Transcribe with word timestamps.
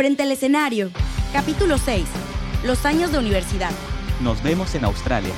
Frente 0.00 0.22
al 0.22 0.32
escenario. 0.32 0.90
Capítulo 1.30 1.76
6. 1.76 2.06
Los 2.64 2.86
años 2.86 3.12
de 3.12 3.18
universidad. 3.18 3.70
Nos 4.22 4.42
vemos 4.42 4.74
en 4.74 4.86
Australia. 4.86 5.34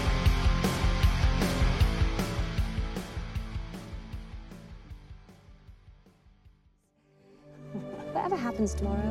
Whatever 8.15 8.37
happens 8.37 8.77
tomorrow, 8.77 9.03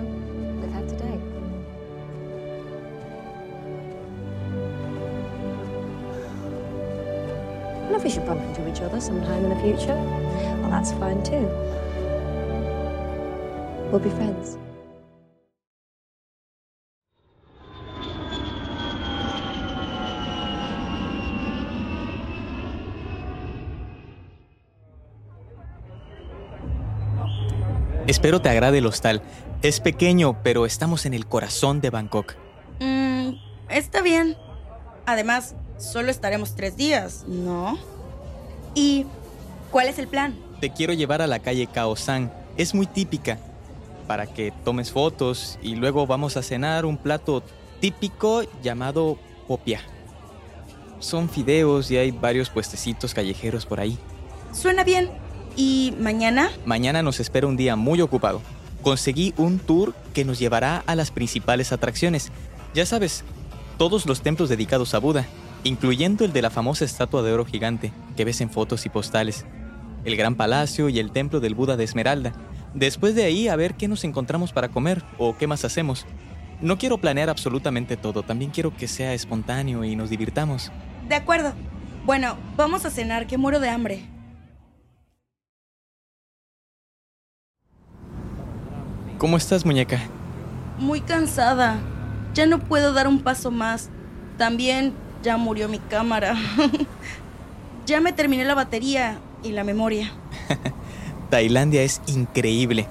we've 0.62 0.72
had 0.72 0.88
today. 0.88 1.20
And 7.88 7.96
if 7.98 8.06
we 8.06 8.10
should 8.10 8.26
bump 8.26 8.42
into 8.42 8.66
each 8.70 8.80
other 8.80 9.02
sometime 9.02 9.44
in 9.44 9.50
the 9.50 9.60
future, 9.62 9.98
well, 10.62 10.70
that's 10.70 10.94
fine 10.94 11.22
too. 11.24 11.46
We'll 13.92 14.00
be 14.00 14.12
friends. 14.12 14.58
Espero 28.22 28.40
te 28.40 28.50
agrade 28.50 28.78
el 28.78 28.86
hostal. 28.86 29.24
Es 29.64 29.80
pequeño, 29.80 30.44
pero 30.44 30.68
estamos 30.68 31.08
en 31.08 31.16
el 31.16 31.26
corazón 31.26 31.82
de 31.82 31.90
Bangkok. 31.90 32.36
Mm, 32.80 33.32
está 33.68 34.04
bien. 34.04 34.38
Además, 35.08 35.56
solo 35.80 36.12
estaremos 36.12 36.54
tres 36.54 36.78
días, 36.78 37.26
¿no? 37.28 37.80
¿Y 38.76 39.08
cuál 39.72 39.88
es 39.88 39.98
el 39.98 40.08
plan? 40.08 40.36
Te 40.60 40.70
quiero 40.70 40.94
llevar 40.94 41.24
a 41.24 41.26
la 41.26 41.40
calle 41.40 41.66
Khao 41.66 41.96
San. 41.96 42.32
Es 42.58 42.76
muy 42.76 42.86
típica. 42.86 43.40
Para 44.06 44.28
que 44.28 44.54
tomes 44.64 44.92
fotos 44.92 45.58
y 45.64 45.74
luego 45.74 46.06
vamos 46.06 46.38
a 46.38 46.44
cenar 46.44 46.86
un 46.86 46.98
plato 46.98 47.42
típico 47.80 48.44
llamado 48.62 49.18
popia. 49.48 49.82
Son 51.00 51.28
fideos 51.28 51.90
y 51.90 51.98
hay 51.98 52.12
varios 52.12 52.52
puestecitos 52.52 53.16
callejeros 53.16 53.66
por 53.66 53.80
ahí. 53.80 53.98
Suena 54.54 54.84
bien. 54.84 55.10
¿Y 55.56 55.94
mañana? 56.00 56.50
Mañana 56.66 57.04
nos 57.04 57.20
espera 57.20 57.48
un 57.48 57.58
día 57.58 57.76
muy 57.76 58.02
ocupado. 58.02 58.42
Conseguí 58.82 59.34
un 59.38 59.60
tour 59.60 59.94
que 60.14 60.26
nos 60.26 60.40
llevará 60.40 60.84
a 60.88 60.96
las 60.96 61.12
principales 61.12 61.72
atracciones. 61.72 62.32
Ya 62.74 62.86
sabes, 62.86 63.24
todos 63.78 64.06
los 64.06 64.22
templos 64.22 64.50
dedicados 64.50 64.94
a 64.94 65.00
Buda, 65.00 65.26
incluyendo 65.64 66.26
el 66.26 66.34
de 66.34 66.42
la 66.42 66.50
famosa 66.50 66.86
estatua 66.86 67.22
de 67.22 67.34
oro 67.34 67.46
gigante 67.46 67.92
que 68.16 68.26
ves 68.26 68.42
en 68.42 68.50
fotos 68.50 68.86
y 68.86 68.90
postales, 68.90 69.46
el 70.06 70.16
gran 70.16 70.36
palacio 70.36 70.90
y 70.90 71.00
el 71.00 71.12
templo 71.12 71.40
del 71.40 71.56
Buda 71.56 71.78
de 71.78 71.84
Esmeralda. 71.84 72.34
Después 72.74 73.16
de 73.16 73.26
ahí 73.26 73.48
a 73.48 73.56
ver 73.56 73.76
qué 73.76 73.88
nos 73.88 74.04
encontramos 74.04 74.54
para 74.54 74.70
comer 74.70 75.04
o 75.18 75.38
qué 75.38 75.48
más 75.48 75.66
hacemos. 75.66 76.06
No 76.62 76.78
quiero 76.78 77.00
planear 77.00 77.30
absolutamente 77.30 77.98
todo, 77.98 78.24
también 78.24 78.52
quiero 78.52 78.76
que 78.76 78.88
sea 78.88 79.14
espontáneo 79.14 79.84
y 79.84 79.96
nos 79.96 80.10
divirtamos. 80.10 80.72
De 81.10 81.16
acuerdo. 81.16 81.54
Bueno, 82.06 82.38
vamos 82.56 82.86
a 82.86 82.90
cenar, 82.90 83.28
que 83.28 83.38
muero 83.38 83.60
de 83.60 83.70
hambre. 83.70 84.06
¿Cómo 89.22 89.38
estás, 89.38 89.68
muñeca? 89.68 90.00
Muy 90.80 91.00
cansada. 91.00 91.78
Ya 92.34 92.48
no 92.48 92.58
puedo 92.58 92.92
dar 92.92 93.08
un 93.08 93.22
paso 93.22 93.52
más. 93.52 93.92
También 94.40 94.96
ya 95.22 95.38
murió 95.38 95.70
mi 95.70 95.78
cámara. 95.78 96.36
ya 97.86 98.02
me 98.02 98.14
terminé 98.14 98.46
la 98.46 98.56
batería 98.56 99.20
y 99.44 99.52
la 99.52 99.64
memoria. 99.64 100.12
Tailandia 101.30 101.84
es 101.84 102.02
increíble. 102.08 102.88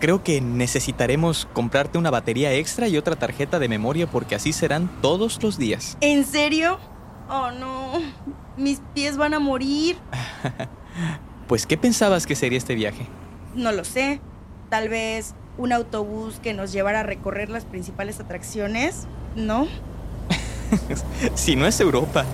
Creo 0.00 0.24
que 0.24 0.40
necesitaremos 0.40 1.46
comprarte 1.52 1.96
una 1.96 2.10
batería 2.10 2.52
extra 2.54 2.88
y 2.88 2.96
otra 2.96 3.14
tarjeta 3.14 3.60
de 3.60 3.68
memoria 3.68 4.08
porque 4.08 4.34
así 4.34 4.52
serán 4.52 4.90
todos 5.00 5.40
los 5.44 5.58
días. 5.58 5.96
¿En 6.00 6.26
serio? 6.26 6.80
Oh 7.28 7.52
no. 7.52 7.92
Mis 8.56 8.80
pies 8.94 9.16
van 9.16 9.32
a 9.32 9.38
morir. 9.38 9.96
pues, 11.46 11.66
¿qué 11.66 11.78
pensabas 11.78 12.26
que 12.26 12.34
sería 12.34 12.58
este 12.58 12.74
viaje? 12.74 13.06
No 13.54 13.70
lo 13.70 13.84
sé. 13.84 14.20
Tal 14.70 14.88
vez 14.88 15.36
un 15.58 15.72
autobús 15.72 16.38
que 16.42 16.54
nos 16.54 16.72
llevara 16.72 17.00
a 17.00 17.02
recorrer 17.02 17.50
las 17.50 17.64
principales 17.64 18.20
atracciones, 18.20 19.06
¿no? 19.36 19.66
si 21.34 21.56
no 21.56 21.66
es 21.66 21.78
Europa. 21.80 22.24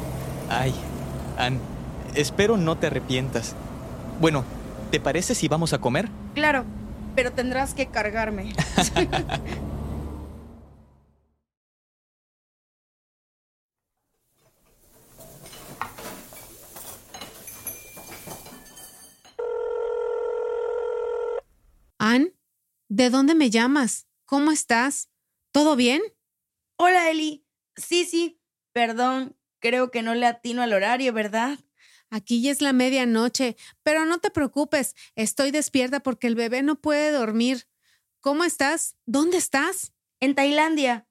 Ay, 0.48 0.74
Ann, 1.38 1.58
espero 2.14 2.56
no 2.56 2.76
te 2.76 2.86
arrepientas. 2.86 3.56
Bueno, 4.20 4.44
¿te 4.90 5.00
parece 5.00 5.34
si 5.34 5.48
vamos 5.48 5.72
a 5.72 5.78
comer? 5.78 6.08
Claro, 6.34 6.64
pero 7.16 7.32
tendrás 7.32 7.74
que 7.74 7.86
cargarme. 7.86 8.52
Ann, 21.98 22.32
¿de 22.94 23.10
dónde 23.10 23.34
me 23.34 23.50
llamas? 23.50 24.06
¿Cómo 24.24 24.52
estás? 24.52 25.10
¿Todo 25.50 25.74
bien? 25.74 26.00
Hola, 26.76 27.10
Eli. 27.10 27.44
Sí, 27.74 28.04
sí. 28.04 28.40
Perdón, 28.72 29.36
creo 29.58 29.90
que 29.90 30.02
no 30.02 30.14
le 30.14 30.26
atino 30.26 30.62
al 30.62 30.72
horario, 30.72 31.12
¿verdad? 31.12 31.58
Aquí 32.08 32.40
ya 32.40 32.52
es 32.52 32.60
la 32.60 32.72
medianoche, 32.72 33.56
pero 33.82 34.04
no 34.04 34.18
te 34.18 34.30
preocupes, 34.30 34.94
estoy 35.16 35.50
despierta 35.50 35.98
porque 35.98 36.28
el 36.28 36.36
bebé 36.36 36.62
no 36.62 36.80
puede 36.80 37.10
dormir. 37.10 37.66
¿Cómo 38.20 38.44
estás? 38.44 38.96
¿Dónde 39.06 39.38
estás? 39.38 39.92
En 40.20 40.36
Tailandia. 40.36 41.08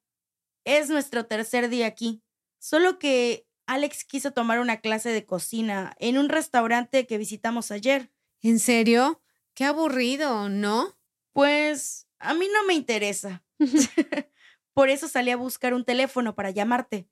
Es 0.63 0.89
nuestro 0.89 1.25
tercer 1.25 1.67
día 1.67 1.87
aquí. 1.87 2.23
Solo 2.59 2.97
que 2.97 3.45
Alex 3.65 4.05
quiso 4.05 4.31
tomar 4.31 4.61
una 4.61 4.79
clase 4.79 5.09
de 5.09 5.25
cocina 5.25 5.97
en 5.99 6.17
un 6.17 6.29
restaurante 6.29 7.07
que 7.07 7.17
visitamos 7.17 7.71
ayer. 7.71 8.09
¿En 8.41 8.59
serio? 8.59 9.21
Qué 9.53 9.65
aburrido, 9.65 10.47
¿no? 10.47 10.97
Pues 11.33 12.07
a 12.19 12.33
mí 12.33 12.47
no 12.53 12.65
me 12.65 12.73
interesa. 12.73 13.43
Por 14.73 14.89
eso 14.89 15.07
salí 15.07 15.31
a 15.31 15.37
buscar 15.37 15.73
un 15.73 15.83
teléfono 15.83 16.35
para 16.35 16.51
llamarte. 16.51 17.07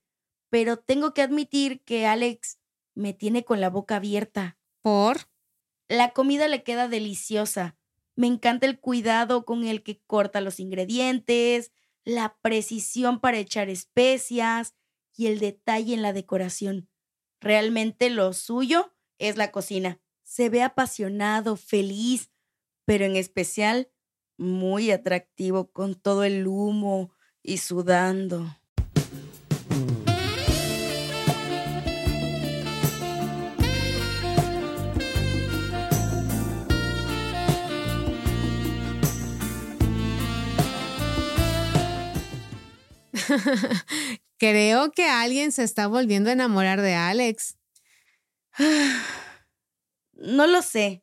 Pero 0.48 0.78
tengo 0.78 1.14
que 1.14 1.22
admitir 1.22 1.82
que 1.82 2.06
Alex 2.06 2.58
me 2.94 3.12
tiene 3.12 3.44
con 3.44 3.60
la 3.60 3.70
boca 3.70 3.96
abierta. 3.96 4.58
¿Por? 4.80 5.28
La 5.88 6.12
comida 6.12 6.48
le 6.48 6.62
queda 6.62 6.88
deliciosa. 6.88 7.76
Me 8.16 8.26
encanta 8.26 8.66
el 8.66 8.78
cuidado 8.78 9.44
con 9.44 9.64
el 9.64 9.82
que 9.82 10.00
corta 10.06 10.40
los 10.40 10.60
ingredientes, 10.60 11.72
la 12.04 12.36
precisión 12.42 13.20
para 13.20 13.38
echar 13.38 13.68
especias 13.68 14.74
y 15.16 15.26
el 15.26 15.38
detalle 15.38 15.94
en 15.94 16.02
la 16.02 16.12
decoración. 16.12 16.88
Realmente 17.40 18.10
lo 18.10 18.32
suyo 18.32 18.94
es 19.18 19.36
la 19.36 19.50
cocina. 19.50 20.00
Se 20.22 20.48
ve 20.48 20.62
apasionado, 20.62 21.56
feliz, 21.56 22.30
pero 22.84 23.04
en 23.04 23.16
especial 23.16 23.91
muy 24.42 24.90
atractivo 24.90 25.70
con 25.70 25.94
todo 25.94 26.24
el 26.24 26.46
humo 26.46 27.14
y 27.42 27.58
sudando. 27.58 28.58
Creo 44.38 44.90
que 44.90 45.06
alguien 45.06 45.52
se 45.52 45.62
está 45.62 45.86
volviendo 45.86 46.30
a 46.30 46.32
enamorar 46.32 46.80
de 46.80 46.94
Alex. 46.94 47.56
No 50.14 50.46
lo 50.46 50.62
sé. 50.62 51.01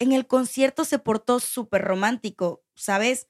En 0.00 0.12
el 0.12 0.26
concierto 0.26 0.86
se 0.86 0.98
portó 0.98 1.40
súper 1.40 1.82
romántico, 1.82 2.64
¿sabes? 2.74 3.28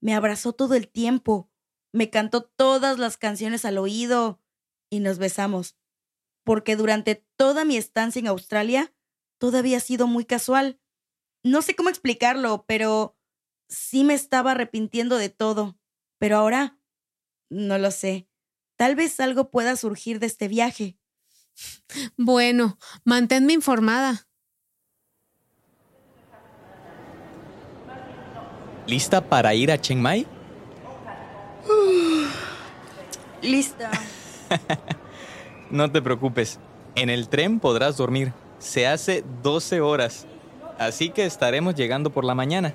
Me 0.00 0.14
abrazó 0.14 0.54
todo 0.54 0.74
el 0.74 0.88
tiempo, 0.88 1.50
me 1.92 2.08
cantó 2.08 2.42
todas 2.42 2.98
las 2.98 3.18
canciones 3.18 3.66
al 3.66 3.76
oído 3.76 4.40
y 4.90 5.00
nos 5.00 5.18
besamos. 5.18 5.76
Porque 6.42 6.74
durante 6.74 7.26
toda 7.36 7.66
mi 7.66 7.76
estancia 7.76 8.18
en 8.20 8.28
Australia, 8.28 8.94
todo 9.38 9.58
había 9.58 9.78
sido 9.78 10.06
muy 10.06 10.24
casual. 10.24 10.80
No 11.44 11.60
sé 11.60 11.76
cómo 11.76 11.90
explicarlo, 11.90 12.64
pero 12.66 13.18
sí 13.68 14.02
me 14.02 14.14
estaba 14.14 14.52
arrepintiendo 14.52 15.18
de 15.18 15.28
todo. 15.28 15.78
Pero 16.18 16.38
ahora, 16.38 16.78
no 17.50 17.76
lo 17.76 17.90
sé. 17.90 18.26
Tal 18.76 18.94
vez 18.96 19.20
algo 19.20 19.50
pueda 19.50 19.76
surgir 19.76 20.18
de 20.18 20.26
este 20.26 20.48
viaje. 20.48 20.98
Bueno, 22.16 22.78
manténme 23.04 23.52
informada. 23.52 24.25
¿Lista 28.86 29.20
para 29.20 29.54
ir 29.54 29.72
a 29.72 29.80
Chiang 29.80 30.00
Mai? 30.00 30.26
Lista. 33.42 33.90
no 35.70 35.90
te 35.90 36.00
preocupes. 36.00 36.60
En 36.94 37.10
el 37.10 37.28
tren 37.28 37.58
podrás 37.58 37.96
dormir. 37.96 38.32
Se 38.58 38.86
hace 38.86 39.24
12 39.42 39.80
horas. 39.80 40.26
Así 40.78 41.10
que 41.10 41.26
estaremos 41.26 41.74
llegando 41.74 42.10
por 42.10 42.24
la 42.24 42.34
mañana. 42.34 42.74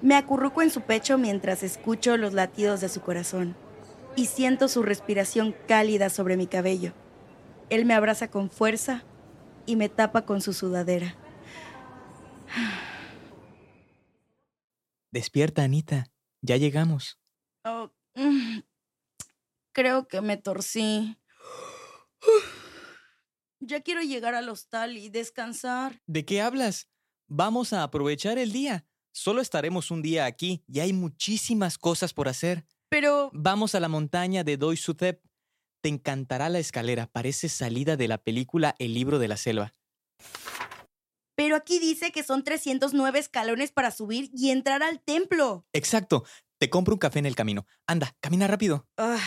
Me 0.00 0.14
acurruco 0.14 0.62
en 0.62 0.70
su 0.70 0.82
pecho 0.82 1.18
mientras 1.18 1.62
escucho 1.62 2.16
los 2.16 2.32
latidos 2.32 2.80
de 2.80 2.88
su 2.88 3.00
corazón 3.00 3.56
y 4.14 4.26
siento 4.26 4.68
su 4.68 4.82
respiración 4.82 5.54
cálida 5.66 6.10
sobre 6.10 6.36
mi 6.36 6.46
cabello. 6.46 6.92
Él 7.70 7.84
me 7.84 7.94
abraza 7.94 8.28
con 8.28 8.50
fuerza 8.50 9.02
y 9.66 9.76
me 9.76 9.88
tapa 9.88 10.22
con 10.22 10.40
su 10.40 10.52
sudadera. 10.52 11.14
Despierta, 15.10 15.62
Anita. 15.62 16.10
Ya 16.42 16.56
llegamos. 16.56 17.18
Oh, 17.64 17.90
mm, 18.14 18.60
creo 19.72 20.06
que 20.06 20.20
me 20.20 20.36
torcí. 20.36 21.18
Ya 23.60 23.80
quiero 23.80 24.02
llegar 24.02 24.34
al 24.34 24.48
hostal 24.48 24.96
y 24.96 25.08
descansar. 25.08 26.02
¿De 26.06 26.24
qué 26.24 26.40
hablas? 26.40 26.88
Vamos 27.26 27.72
a 27.72 27.82
aprovechar 27.82 28.38
el 28.38 28.52
día. 28.52 28.86
Solo 29.12 29.40
estaremos 29.40 29.90
un 29.90 30.02
día 30.02 30.26
aquí 30.26 30.62
y 30.68 30.80
hay 30.80 30.92
muchísimas 30.92 31.76
cosas 31.76 32.14
por 32.14 32.28
hacer. 32.28 32.66
Pero 32.88 33.30
Vamos 33.32 33.74
a 33.74 33.80
la 33.80 33.88
montaña 33.88 34.44
de 34.44 34.56
Doi 34.56 34.76
Sutep. 34.76 35.22
Te 35.80 35.88
encantará 35.88 36.48
la 36.48 36.58
escalera, 36.58 37.06
parece 37.06 37.48
salida 37.48 37.96
de 37.96 38.08
la 38.08 38.18
película 38.18 38.74
El 38.78 38.94
libro 38.94 39.18
de 39.18 39.28
la 39.28 39.36
selva. 39.36 39.74
Pero 41.38 41.54
aquí 41.54 41.78
dice 41.78 42.10
que 42.10 42.24
son 42.24 42.42
309 42.42 43.16
escalones 43.16 43.70
para 43.70 43.92
subir 43.92 44.28
y 44.34 44.50
entrar 44.50 44.82
al 44.82 44.98
templo. 44.98 45.64
Exacto. 45.72 46.24
Te 46.58 46.68
compro 46.68 46.94
un 46.94 46.98
café 46.98 47.20
en 47.20 47.26
el 47.26 47.36
camino. 47.36 47.64
Anda, 47.86 48.16
camina 48.18 48.48
rápido. 48.48 48.88
Ah. 48.96 49.20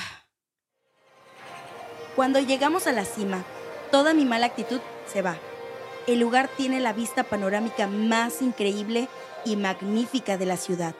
Cuando 2.18 2.42
llegamos 2.42 2.86
a 2.86 2.92
la 2.92 3.06
cima, 3.06 3.46
toda 3.92 4.14
mi 4.14 4.26
mala 4.26 4.48
actitud 4.48 4.82
se 5.08 5.22
va. 5.22 5.38
El 6.06 6.20
lugar 6.20 6.50
tiene 6.58 6.82
la 6.82 6.92
vista 6.92 7.24
panorámica 7.24 7.88
más 7.88 8.42
increíble 8.42 9.08
y 9.46 9.56
magnífica 9.56 10.38
de 10.38 10.48
la 10.48 10.58
ciudad. 10.58 10.94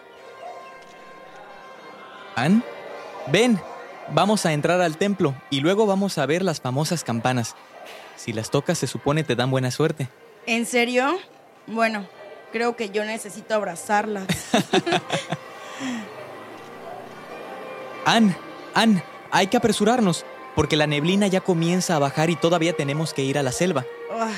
Ann, 2.38 2.64
ven. 3.28 3.60
Vamos 4.14 4.46
a 4.46 4.54
entrar 4.54 4.80
al 4.80 4.96
templo 4.96 5.36
y 5.50 5.60
luego 5.60 5.86
vamos 5.86 6.18
a 6.18 6.26
ver 6.26 6.42
las 6.42 6.62
famosas 6.62 7.04
campanas. 7.04 7.58
Si 8.16 8.32
las 8.32 8.50
tocas 8.50 8.78
se 8.78 8.88
supone 8.88 9.26
te 9.26 9.36
dan 9.36 9.52
buena 9.52 9.72
suerte. 9.72 10.08
¿En 10.46 10.66
serio? 10.66 11.20
Bueno, 11.68 12.08
creo 12.52 12.76
que 12.76 12.90
yo 12.90 13.06
necesito 13.06 13.54
abrazarlas. 13.54 14.26
Ann, 18.06 18.36
Ann, 18.74 19.04
hay 19.32 19.48
que 19.48 19.58
apresurarnos, 19.58 20.26
porque 20.56 20.76
la 20.76 20.88
neblina 20.88 21.28
ya 21.28 21.42
comienza 21.42 21.96
a 21.96 22.00
bajar 22.00 22.30
y 22.32 22.36
todavía 22.36 22.74
tenemos 22.74 23.14
que 23.14 23.24
ir 23.24 23.38
a 23.38 23.44
la 23.44 23.52
selva. 23.52 23.86
Ah. 24.12 24.32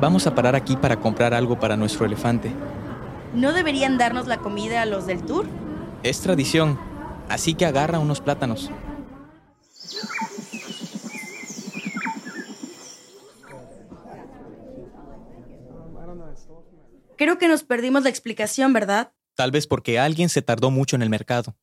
Vamos 0.00 0.26
a 0.26 0.34
parar 0.34 0.54
aquí 0.54 0.76
para 0.76 1.00
comprar 1.00 1.32
algo 1.32 1.58
para 1.58 1.76
nuestro 1.76 2.04
elefante. 2.04 2.52
¿No 3.36 3.52
deberían 3.52 3.98
darnos 3.98 4.26
la 4.26 4.38
comida 4.38 4.80
a 4.80 4.86
los 4.86 5.06
del 5.06 5.22
tour? 5.22 5.46
Es 6.02 6.22
tradición, 6.22 6.80
así 7.28 7.54
que 7.54 7.66
agarra 7.66 7.98
unos 7.98 8.22
plátanos. 8.22 8.70
Creo 17.18 17.36
que 17.36 17.48
nos 17.48 17.62
perdimos 17.62 18.04
la 18.04 18.08
explicación, 18.08 18.72
¿verdad? 18.72 19.12
Tal 19.34 19.50
vez 19.50 19.66
porque 19.66 19.98
alguien 19.98 20.30
se 20.30 20.40
tardó 20.40 20.70
mucho 20.70 20.96
en 20.96 21.02
el 21.02 21.10
mercado. 21.10 21.58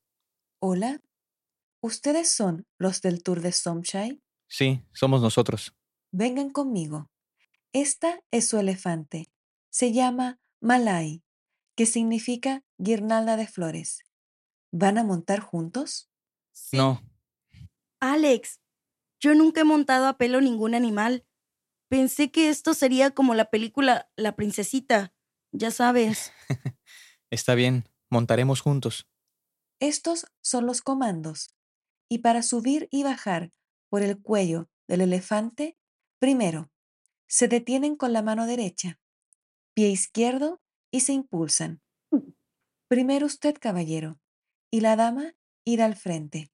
Hola, 0.60 1.02
¿ustedes 1.82 2.30
son 2.30 2.68
los 2.78 3.02
del 3.02 3.24
tour 3.24 3.42
de 3.42 3.52
Somchai? 3.52 4.22
Sí, 4.48 4.84
somos 4.94 5.24
nosotros. 5.24 5.74
Vengan 6.12 6.52
conmigo. 6.52 7.10
Esta 7.72 8.22
es 8.30 8.48
su 8.48 8.60
elefante. 8.60 9.32
Se 9.72 9.92
llama 9.92 10.40
Malai, 10.62 11.24
que 11.76 11.86
significa 11.86 12.64
guirnalda 12.78 13.38
de 13.38 13.48
flores. 13.48 14.04
¿Van 14.72 14.98
a 14.98 15.04
montar 15.04 15.40
juntos? 15.40 16.10
No, 16.72 17.02
Alex, 18.06 18.60
yo 19.22 19.34
nunca 19.34 19.62
he 19.62 19.64
montado 19.64 20.08
a 20.08 20.18
pelo 20.18 20.42
ningún 20.42 20.76
animal. 20.76 21.26
Pensé 21.88 22.32
que 22.32 22.50
esto 22.50 22.74
sería 22.74 23.12
como 23.12 23.34
la 23.34 23.50
película 23.50 24.12
La 24.18 24.36
Princesita, 24.36 25.14
ya 25.54 25.72
sabes. 25.72 26.34
está 27.30 27.56
bien, 27.56 27.88
montaremos 28.10 28.60
juntos. 28.60 29.08
Estos 29.80 30.26
son 30.42 30.66
los 30.66 30.82
comandos. 30.82 31.56
Y 32.10 32.18
para 32.18 32.44
subir 32.44 32.90
y 32.92 33.04
bajar 33.04 33.54
por 33.88 34.02
el 34.02 34.22
cuello 34.22 34.70
del 34.90 35.00
elefante, 35.00 35.78
primero, 36.20 36.74
se 37.26 37.48
detienen 37.48 37.96
con 37.96 38.12
la 38.12 38.22
mano 38.22 38.46
derecha, 38.48 39.00
pie 39.74 39.88
izquierdo 39.88 40.62
y 40.94 41.00
se 41.00 41.12
impulsan. 41.12 41.82
Primero 42.88 43.26
usted, 43.26 43.58
caballero, 43.60 44.20
y 44.70 44.82
la 44.82 44.96
dama 44.96 45.34
irá 45.66 45.86
al 45.86 45.96
frente. 45.96 46.52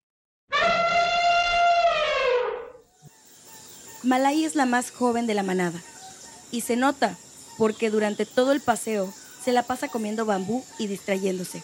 Malay 4.02 4.46
es 4.46 4.56
la 4.56 4.66
más 4.66 4.92
joven 4.92 5.28
de 5.28 5.34
la 5.34 5.44
manada. 5.44 5.84
Y 6.52 6.62
se 6.62 6.78
nota, 6.78 7.18
porque 7.58 7.90
durante 7.90 8.26
todo 8.26 8.54
el 8.54 8.62
paseo 8.62 9.14
se 9.44 9.52
la 9.52 9.64
pasa 9.64 9.90
comiendo 9.90 10.26
bambú 10.26 10.64
y 10.80 10.88
distrayéndose. 10.88 11.62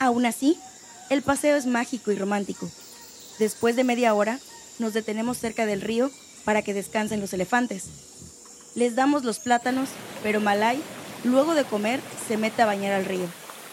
Aún 0.00 0.26
así, 0.26 0.58
el 1.08 1.22
paseo 1.22 1.54
es 1.54 1.66
mágico 1.66 2.10
y 2.10 2.16
romántico. 2.16 2.68
Después 3.38 3.76
de 3.76 3.84
media 3.84 4.12
hora, 4.12 4.40
nos 4.80 4.92
detenemos 4.92 5.38
cerca 5.38 5.66
del 5.66 5.80
río 5.80 6.10
para 6.44 6.62
que 6.62 6.74
descansen 6.74 7.20
los 7.20 7.32
elefantes. 7.32 8.72
Les 8.74 8.96
damos 8.96 9.22
los 9.22 9.38
plátanos, 9.38 9.88
pero 10.24 10.40
Malay, 10.40 10.82
luego 11.24 11.54
de 11.54 11.64
comer, 11.64 12.00
se 12.26 12.36
mete 12.36 12.62
a 12.62 12.66
bañar 12.66 12.92
al 12.92 13.04
río 13.04 13.26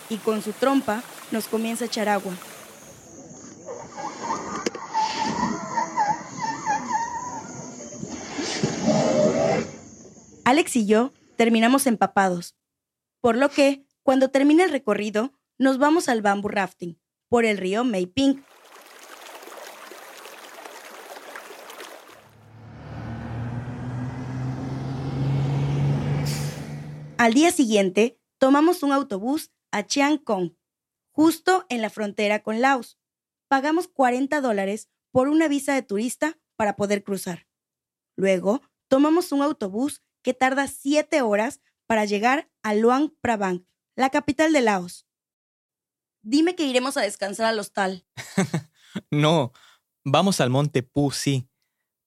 y 0.09 0.17
con 0.17 0.41
su 0.41 0.53
trompa 0.53 1.03
nos 1.31 1.47
comienza 1.47 1.85
a 1.85 1.87
echar 1.87 2.09
agua. 2.09 2.33
Alex 10.45 10.75
y 10.77 10.87
yo 10.87 11.13
terminamos 11.37 11.85
empapados, 11.85 12.55
por 13.21 13.37
lo 13.37 13.49
que, 13.49 13.85
cuando 14.01 14.31
termina 14.31 14.63
el 14.63 14.71
recorrido, 14.71 15.31
nos 15.59 15.77
vamos 15.77 16.09
al 16.09 16.23
bamboo 16.23 16.49
rafting 16.49 16.99
por 17.27 17.45
el 17.45 17.57
río 17.57 17.83
Mayping. 17.83 18.43
Al 27.19 27.33
día 27.33 27.51
siguiente, 27.51 28.17
tomamos 28.37 28.81
un 28.81 28.93
autobús 28.93 29.51
a 29.71 29.85
Chiang 29.85 30.19
Kong, 30.19 30.53
justo 31.11 31.65
en 31.67 31.81
la 31.81 31.89
frontera 31.89 32.41
con 32.43 32.61
Laos. 32.61 32.97
Pagamos 33.49 33.89
40 33.89 34.39
dólares 34.39 34.87
por 35.11 35.27
una 35.27 35.49
visa 35.49 35.73
de 35.73 35.81
turista 35.81 36.39
para 36.55 36.77
poder 36.77 37.03
cruzar. 37.03 37.45
Luego, 38.15 38.61
tomamos 38.87 39.33
un 39.33 39.41
autobús 39.41 40.01
que 40.21 40.33
tarda 40.33 40.69
7 40.69 41.21
horas 41.21 41.59
para 41.87 42.05
llegar 42.05 42.49
a 42.63 42.73
Luang 42.73 43.13
Prabang, 43.19 43.65
la 43.97 44.11
capital 44.11 44.53
de 44.53 44.61
Laos. 44.61 45.05
Dime 46.21 46.55
que 46.55 46.63
iremos 46.63 46.95
a 46.95 47.01
descansar 47.01 47.47
al 47.47 47.59
hostal. 47.59 48.05
No, 49.11 49.51
vamos 50.05 50.39
al 50.39 50.49
monte 50.49 50.83
Pu, 50.83 51.11
sí. 51.11 51.48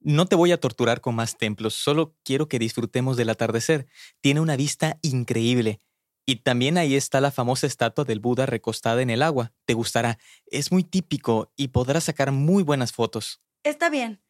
No 0.04 0.26
te 0.26 0.34
voy 0.34 0.50
a 0.50 0.58
torturar 0.58 1.00
con 1.00 1.14
más 1.14 1.38
templos, 1.38 1.74
solo 1.74 2.16
quiero 2.24 2.48
que 2.48 2.58
disfrutemos 2.58 3.16
del 3.16 3.30
atardecer. 3.30 3.86
Tiene 4.20 4.40
una 4.40 4.56
vista 4.56 4.98
increíble. 5.02 5.78
Y 6.26 6.36
también 6.36 6.76
ahí 6.76 6.96
está 6.96 7.20
la 7.20 7.30
famosa 7.30 7.66
estatua 7.66 8.04
del 8.04 8.18
Buda 8.18 8.46
recostada 8.46 9.02
en 9.02 9.10
el 9.10 9.22
agua. 9.22 9.52
Te 9.64 9.74
gustará. 9.74 10.18
Es 10.46 10.72
muy 10.72 10.82
típico 10.82 11.52
y 11.56 11.68
podrás 11.68 12.04
sacar 12.04 12.32
muy 12.32 12.62
buenas 12.62 12.92
fotos. 12.92 13.40
Está 13.62 13.90
bien. 13.90 14.20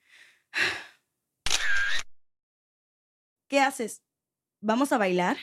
¿Qué 3.48 3.60
haces? 3.60 4.02
¿Vamos 4.60 4.92
a 4.92 4.98
bailar? 4.98 5.36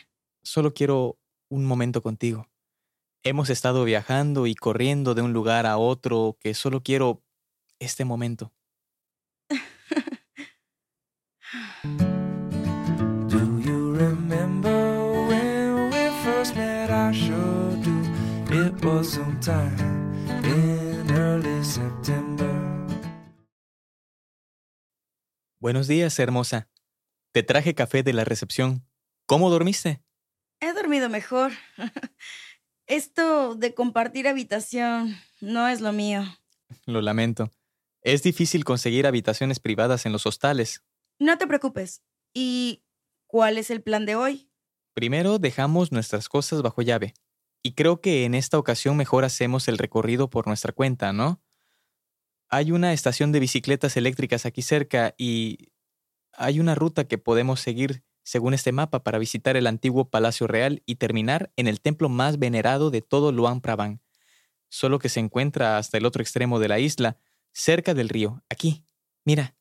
Solo 0.43 0.73
quiero 0.73 1.19
un 1.49 1.65
momento 1.65 2.01
contigo. 2.01 2.47
Hemos 3.23 3.49
estado 3.49 3.83
viajando 3.83 4.47
y 4.47 4.55
corriendo 4.55 5.15
de 5.15 5.21
un 5.21 5.33
lugar 5.33 5.65
a 5.65 5.77
otro 5.77 6.37
que 6.39 6.53
solo 6.53 6.81
quiero 6.81 7.23
este 7.79 8.05
momento. 8.05 8.53
Do 11.51 11.57
you 13.65 13.95
remember 13.95 14.69
when 15.27 15.89
we 15.89 16.09
first 16.23 16.55
met? 16.55 16.91
I 16.91 17.11
sure 17.11 17.75
do. 17.81 18.03
It 18.51 18.85
was 18.85 19.13
sometime 19.13 20.13
in 20.43 21.09
early 21.09 21.63
September. 21.63 22.45
Buenos 25.59 25.87
días, 25.87 26.19
hermosa. 26.19 26.69
Te 27.31 27.41
traje 27.41 27.73
café 27.73 28.03
de 28.03 28.13
la 28.13 28.25
recepción. 28.25 28.85
¿Cómo 29.25 29.49
dormiste? 29.49 30.03
He 30.59 30.71
dormido 30.73 31.09
mejor. 31.09 31.51
Esto 32.85 33.55
de 33.55 33.73
compartir 33.73 34.27
habitación 34.27 35.17
no 35.41 35.67
es 35.67 35.81
lo 35.81 35.93
mío. 35.93 36.25
Lo 36.85 37.01
lamento. 37.01 37.49
Es 38.03 38.21
difícil 38.21 38.65
conseguir 38.65 39.07
habitaciones 39.07 39.59
privadas 39.59 40.05
en 40.05 40.11
los 40.11 40.27
hostales. 40.27 40.83
No 41.19 41.37
te 41.37 41.47
preocupes. 41.47 42.01
¿Y 42.33 42.83
cuál 43.27 43.57
es 43.57 43.69
el 43.69 43.83
plan 43.83 44.05
de 44.05 44.15
hoy? 44.15 44.49
Primero 44.93 45.37
dejamos 45.37 45.91
nuestras 45.91 46.29
cosas 46.29 46.61
bajo 46.61 46.81
llave. 46.81 47.13
Y 47.61 47.73
creo 47.73 47.99
que 47.99 48.23
en 48.23 48.35
esta 48.35 48.57
ocasión 48.57 48.95
mejor 48.95 49.25
hacemos 49.25 49.67
el 49.67 49.77
recorrido 49.77 50.29
por 50.29 50.47
nuestra 50.47 50.71
cuenta, 50.71 51.11
¿no? 51.11 51.41
Hay 52.47 52.71
una 52.71 52.93
estación 52.93 53.31
de 53.31 53.41
bicicletas 53.41 53.97
eléctricas 53.97 54.45
aquí 54.45 54.61
cerca 54.61 55.13
y 55.17 55.71
hay 56.31 56.59
una 56.59 56.73
ruta 56.73 57.05
que 57.05 57.17
podemos 57.17 57.59
seguir 57.59 58.03
según 58.23 58.53
este 58.53 58.71
mapa 58.71 59.03
para 59.03 59.19
visitar 59.19 59.57
el 59.57 59.67
antiguo 59.67 60.09
Palacio 60.09 60.47
Real 60.47 60.81
y 60.85 60.95
terminar 60.95 61.51
en 61.57 61.67
el 61.67 61.81
templo 61.81 62.09
más 62.09 62.39
venerado 62.39 62.91
de 62.91 63.01
todo 63.01 63.31
Luang 63.31 63.59
Prabang, 63.59 64.01
solo 64.69 64.99
que 64.99 65.09
se 65.09 65.19
encuentra 65.19 65.77
hasta 65.77 65.97
el 65.97 66.05
otro 66.05 66.21
extremo 66.21 66.59
de 66.59 66.69
la 66.69 66.79
isla, 66.79 67.17
cerca 67.51 67.93
del 67.93 68.09
río, 68.09 68.43
aquí. 68.49 68.85
Mira. 69.25 69.58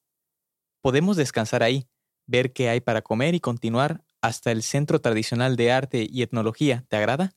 Podemos 0.81 1.17
descansar 1.17 1.63
ahí, 1.63 1.89
ver 2.27 2.53
qué 2.53 2.69
hay 2.69 2.81
para 2.81 3.03
comer 3.03 3.35
y 3.35 3.41
continuar 3.41 4.05
hasta 4.21 4.53
el 4.53 4.63
Centro 4.63 5.01
Tradicional 5.01 5.57
de 5.57 5.73
Arte 5.73 6.07
y 6.09 6.23
Etnología. 6.23 6.85
¿Te 6.89 6.97
agrada? 6.97 7.33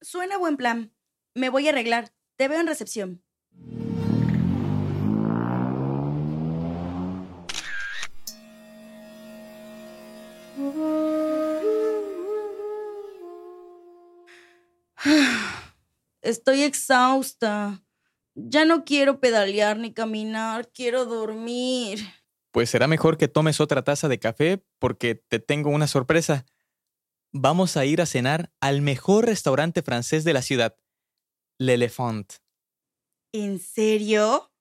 Suena 0.00 0.38
buen 0.38 0.56
plan. 0.56 0.94
Me 1.34 1.48
voy 1.48 1.66
a 1.66 1.70
arreglar. 1.70 2.14
Te 2.36 2.46
veo 2.46 2.60
en 2.60 2.68
recepción. 2.68 3.24
Estoy 16.22 16.62
exhausta. 16.62 17.82
Ya 18.36 18.64
no 18.64 18.84
quiero 18.84 19.20
pedalear 19.20 19.78
ni 19.78 19.92
caminar, 19.92 20.70
quiero 20.72 21.04
dormir. 21.06 22.00
Pues 22.54 22.70
será 22.70 22.86
mejor 22.86 23.18
que 23.18 23.26
tomes 23.26 23.60
otra 23.60 23.82
taza 23.82 24.06
de 24.06 24.20
café 24.20 24.64
porque 24.78 25.16
te 25.16 25.40
tengo 25.40 25.70
una 25.70 25.88
sorpresa. 25.88 26.46
Vamos 27.32 27.76
a 27.76 27.84
ir 27.84 28.00
a 28.00 28.06
cenar 28.06 28.52
al 28.60 28.80
mejor 28.80 29.26
restaurante 29.26 29.82
francés 29.82 30.22
de 30.22 30.34
la 30.34 30.40
ciudad, 30.40 30.78
L'Elephant. 31.58 32.34
¿En 33.32 33.58
serio? 33.58 34.52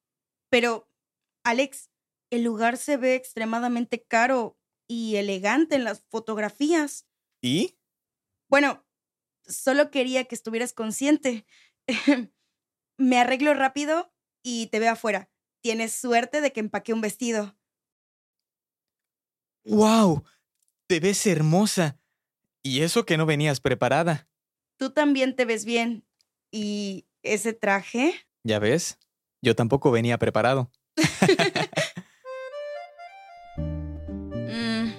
Pero, 0.50 0.90
Alex, 1.46 1.92
el 2.32 2.44
lugar 2.44 2.78
se 2.78 2.98
ve 2.98 3.14
extremadamente 3.14 4.04
caro 4.04 4.58
y 4.90 5.18
elegante 5.18 5.76
en 5.76 5.84
las 5.84 6.04
fotografías. 6.10 7.08
¿Y? 7.44 7.78
Bueno, 8.50 8.84
solo 9.46 9.92
quería 9.92 10.24
que 10.24 10.34
estuvieras 10.34 10.74
consciente. 10.74 11.46
Me 12.98 13.20
arreglo 13.20 13.54
rápido 13.54 14.12
y 14.44 14.66
te 14.72 14.80
veo 14.80 14.94
afuera. 14.94 15.30
Tienes 15.62 15.94
suerte 15.94 16.42
de 16.42 16.52
que 16.52 16.60
empaqué 16.60 16.92
un 16.92 17.02
vestido. 17.02 17.56
¡Wow! 19.66 20.24
Te 20.88 21.00
ves 21.00 21.26
hermosa. 21.28 21.98
Y 22.62 22.82
eso 22.82 23.06
que 23.06 23.18
no 23.18 23.26
venías 23.26 23.60
preparada. 23.60 24.28
Tú 24.78 24.92
también 24.92 25.36
te 25.36 25.46
ves 25.46 25.66
bien. 25.66 26.06
¿Y 26.52 27.06
ese 27.24 27.54
traje? 27.54 28.14
¿Ya 28.44 28.60
ves? 28.60 29.00
Yo 29.42 29.56
tampoco 29.56 29.92
venía 29.92 30.18
preparado. 30.18 30.72
Mm, 33.58 34.90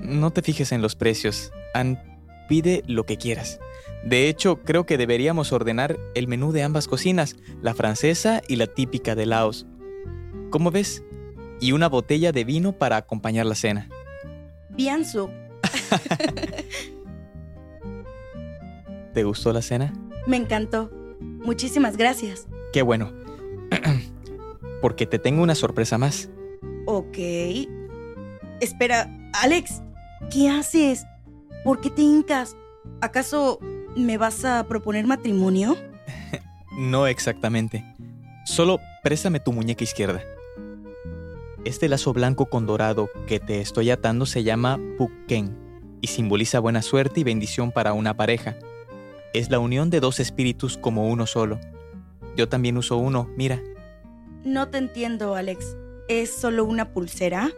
No 0.00 0.32
te 0.32 0.42
fijes 0.42 0.72
en 0.72 0.82
los 0.82 0.96
precios. 0.96 1.52
Ann, 1.74 1.98
pide 2.48 2.82
lo 2.86 3.06
que 3.06 3.16
quieras. 3.16 3.58
De 4.04 4.28
hecho, 4.28 4.62
creo 4.62 4.84
que 4.84 4.98
deberíamos 4.98 5.52
ordenar 5.52 5.98
el 6.14 6.28
menú 6.28 6.52
de 6.52 6.62
ambas 6.62 6.88
cocinas, 6.88 7.36
la 7.62 7.74
francesa 7.74 8.42
y 8.48 8.56
la 8.56 8.66
típica 8.66 9.14
de 9.14 9.26
Laos. 9.26 9.66
¿Cómo 10.50 10.70
ves? 10.70 11.02
Y 11.60 11.72
una 11.72 11.88
botella 11.88 12.32
de 12.32 12.44
vino 12.44 12.72
para 12.72 12.96
acompañar 12.96 13.46
la 13.46 13.54
cena. 13.54 13.88
bien 14.70 15.04
su. 15.04 15.30
¿Te 19.12 19.22
gustó 19.24 19.52
la 19.52 19.62
cena? 19.62 19.92
Me 20.26 20.36
encantó. 20.36 20.90
Muchísimas 21.20 21.96
gracias. 21.96 22.46
Qué 22.72 22.82
bueno. 22.82 23.12
Porque 24.80 25.06
te 25.06 25.18
tengo 25.18 25.42
una 25.42 25.54
sorpresa 25.54 25.98
más. 25.98 26.28
Ok. 26.86 27.16
Espera, 28.60 29.08
Alex, 29.42 29.82
¿qué 30.30 30.48
haces? 30.50 31.06
¿Por 31.64 31.80
qué 31.80 31.90
te 31.90 32.02
hincas? 32.02 32.56
¿Acaso 33.00 33.58
me 33.96 34.18
vas 34.18 34.44
a 34.44 34.66
proponer 34.66 35.06
matrimonio? 35.06 35.76
No 36.76 37.06
exactamente. 37.06 37.84
Solo 38.46 38.80
préstame 39.04 39.38
tu 39.38 39.52
muñeca 39.52 39.84
izquierda. 39.84 40.24
Este 41.64 41.88
lazo 41.88 42.12
blanco 42.12 42.46
con 42.46 42.66
dorado 42.66 43.08
que 43.26 43.40
te 43.40 43.62
estoy 43.62 43.90
atando 43.90 44.26
se 44.26 44.42
llama 44.42 44.78
Pukken 44.98 45.56
y 46.02 46.08
simboliza 46.08 46.60
buena 46.60 46.82
suerte 46.82 47.20
y 47.20 47.24
bendición 47.24 47.72
para 47.72 47.94
una 47.94 48.14
pareja. 48.14 48.56
Es 49.32 49.48
la 49.48 49.58
unión 49.58 49.88
de 49.88 50.00
dos 50.00 50.20
espíritus 50.20 50.76
como 50.76 51.08
uno 51.08 51.26
solo. 51.26 51.58
Yo 52.36 52.50
también 52.50 52.76
uso 52.76 52.98
uno, 52.98 53.30
mira. 53.38 53.62
No 54.44 54.68
te 54.68 54.76
entiendo, 54.76 55.36
Alex. 55.36 55.74
¿Es 56.06 56.30
solo 56.30 56.66
una 56.66 56.92
pulsera? 56.92 57.50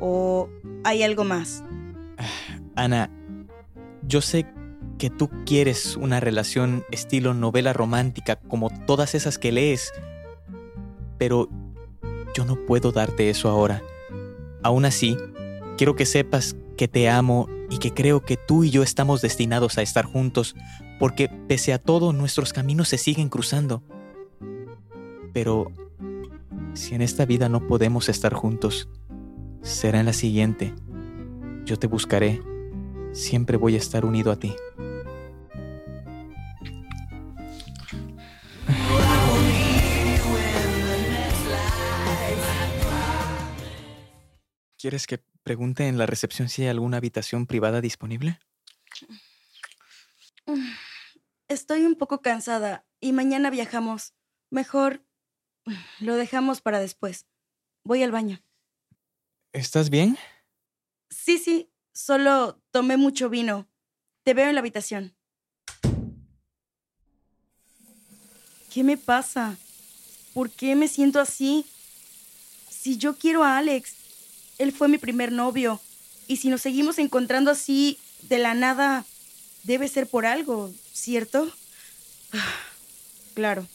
¿O 0.00 0.48
hay 0.82 1.02
algo 1.02 1.24
más? 1.24 1.62
Ana, 2.76 3.10
yo 4.08 4.22
sé 4.22 4.46
que 4.96 5.10
tú 5.10 5.28
quieres 5.44 5.96
una 5.96 6.18
relación 6.18 6.82
estilo 6.90 7.34
novela 7.34 7.74
romántica 7.74 8.36
como 8.36 8.70
todas 8.86 9.14
esas 9.14 9.36
que 9.36 9.52
lees, 9.52 9.92
pero 11.18 11.50
yo 12.34 12.44
no 12.44 12.56
puedo 12.56 12.92
darte 12.92 13.30
eso 13.30 13.48
ahora. 13.48 13.82
Aún 14.62 14.84
así, 14.84 15.16
quiero 15.76 15.96
que 15.96 16.06
sepas 16.06 16.56
que 16.76 16.88
te 16.88 17.08
amo 17.08 17.48
y 17.70 17.78
que 17.78 17.92
creo 17.92 18.20
que 18.24 18.36
tú 18.36 18.64
y 18.64 18.70
yo 18.70 18.82
estamos 18.82 19.22
destinados 19.22 19.78
a 19.78 19.82
estar 19.82 20.04
juntos, 20.04 20.56
porque 20.98 21.28
pese 21.48 21.72
a 21.72 21.78
todo 21.78 22.12
nuestros 22.12 22.52
caminos 22.52 22.88
se 22.88 22.98
siguen 22.98 23.28
cruzando. 23.28 23.82
Pero 25.32 25.70
si 26.74 26.94
en 26.94 27.02
esta 27.02 27.24
vida 27.26 27.48
no 27.48 27.66
podemos 27.66 28.08
estar 28.08 28.34
juntos, 28.34 28.88
será 29.62 30.00
en 30.00 30.06
la 30.06 30.12
siguiente. 30.12 30.74
Yo 31.64 31.78
te 31.78 31.86
buscaré. 31.86 32.42
Siempre 33.12 33.56
voy 33.56 33.74
a 33.74 33.78
estar 33.78 34.04
unido 34.04 34.32
a 34.32 34.36
ti. 34.36 34.54
¿Quieres 44.80 45.06
que 45.06 45.18
pregunte 45.42 45.88
en 45.88 45.98
la 45.98 46.06
recepción 46.06 46.48
si 46.48 46.62
hay 46.62 46.68
alguna 46.68 46.96
habitación 46.96 47.46
privada 47.46 47.82
disponible? 47.82 48.40
Estoy 51.48 51.84
un 51.84 51.96
poco 51.96 52.22
cansada 52.22 52.86
y 52.98 53.12
mañana 53.12 53.50
viajamos. 53.50 54.14
Mejor 54.48 55.04
lo 56.00 56.16
dejamos 56.16 56.62
para 56.62 56.78
después. 56.78 57.26
Voy 57.84 58.02
al 58.02 58.10
baño. 58.10 58.42
¿Estás 59.52 59.90
bien? 59.90 60.16
Sí, 61.10 61.36
sí, 61.36 61.70
solo 61.92 62.58
tomé 62.70 62.96
mucho 62.96 63.28
vino. 63.28 63.68
Te 64.22 64.32
veo 64.32 64.48
en 64.48 64.54
la 64.54 64.60
habitación. 64.60 65.14
¿Qué 68.72 68.82
me 68.82 68.96
pasa? 68.96 69.58
¿Por 70.32 70.48
qué 70.48 70.74
me 70.74 70.88
siento 70.88 71.20
así? 71.20 71.66
Si 72.70 72.96
yo 72.96 73.18
quiero 73.18 73.44
a 73.44 73.58
Alex, 73.58 73.99
él 74.60 74.72
fue 74.72 74.88
mi 74.88 74.98
primer 74.98 75.32
novio. 75.32 75.80
Y 76.28 76.36
si 76.36 76.48
nos 76.48 76.60
seguimos 76.60 76.98
encontrando 76.98 77.50
así 77.50 77.98
de 78.28 78.38
la 78.38 78.52
nada, 78.52 79.06
debe 79.64 79.88
ser 79.88 80.06
por 80.06 80.26
algo, 80.26 80.70
¿cierto? 80.92 81.50
Claro, 83.34 83.66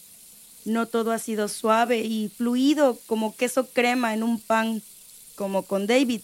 no 0.63 0.85
todo 0.85 1.11
ha 1.11 1.17
sido 1.17 1.47
suave 1.47 2.01
y 2.01 2.29
fluido 2.29 2.99
como 3.07 3.35
queso 3.35 3.67
crema 3.67 4.13
en 4.13 4.21
un 4.21 4.39
pan, 4.39 4.83
como 5.33 5.63
con 5.63 5.87
David. 5.87 6.21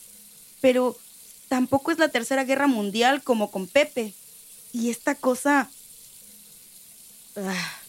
Pero 0.61 0.95
tampoco 1.49 1.91
es 1.91 1.97
la 1.97 2.09
tercera 2.09 2.43
guerra 2.43 2.67
mundial 2.67 3.23
como 3.23 3.49
con 3.49 3.67
Pepe. 3.67 4.13
Y 4.73 4.91
esta 4.91 5.15
cosa... 5.15 5.71
Ah, 7.35 7.79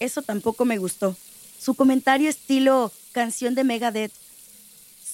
eso 0.00 0.20
tampoco 0.20 0.66
me 0.66 0.76
gustó. 0.76 1.16
Su 1.58 1.74
comentario 1.74 2.28
estilo 2.28 2.92
canción 3.12 3.54
de 3.54 3.64
Megadeth. 3.64 4.12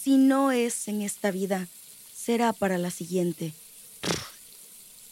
Si 0.02 0.16
no 0.16 0.50
es 0.50 0.88
en 0.88 1.02
esta 1.02 1.30
vida, 1.30 1.68
será 2.16 2.54
para 2.54 2.78
la 2.78 2.90
siguiente. 2.90 3.52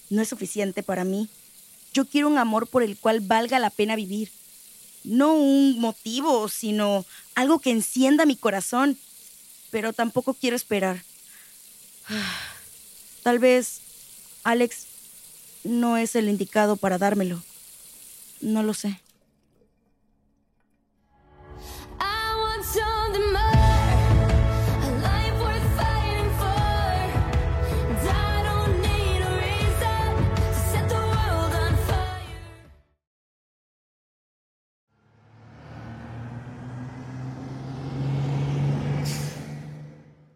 No 0.08 0.22
es 0.22 0.28
suficiente 0.30 0.82
para 0.82 1.04
mí. 1.04 1.28
Yo 1.92 2.06
quiero 2.06 2.26
un 2.26 2.38
amor 2.38 2.66
por 2.66 2.82
el 2.82 2.96
cual 2.96 3.20
valga 3.20 3.58
la 3.58 3.68
pena 3.68 3.96
vivir. 3.96 4.30
No 5.04 5.34
un 5.34 5.78
motivo, 5.78 6.48
sino 6.48 7.04
algo 7.34 7.58
que 7.58 7.70
encienda 7.70 8.24
mi 8.24 8.36
corazón. 8.36 8.96
Pero 9.70 9.92
tampoco 9.92 10.32
quiero 10.32 10.56
esperar. 10.56 11.04
Tal 13.22 13.38
vez 13.38 13.82
Alex 14.42 14.86
no 15.64 15.98
es 15.98 16.14
el 16.14 16.30
indicado 16.30 16.76
para 16.76 16.96
dármelo. 16.96 17.42
No 18.40 18.62
lo 18.62 18.72
sé. 18.72 19.02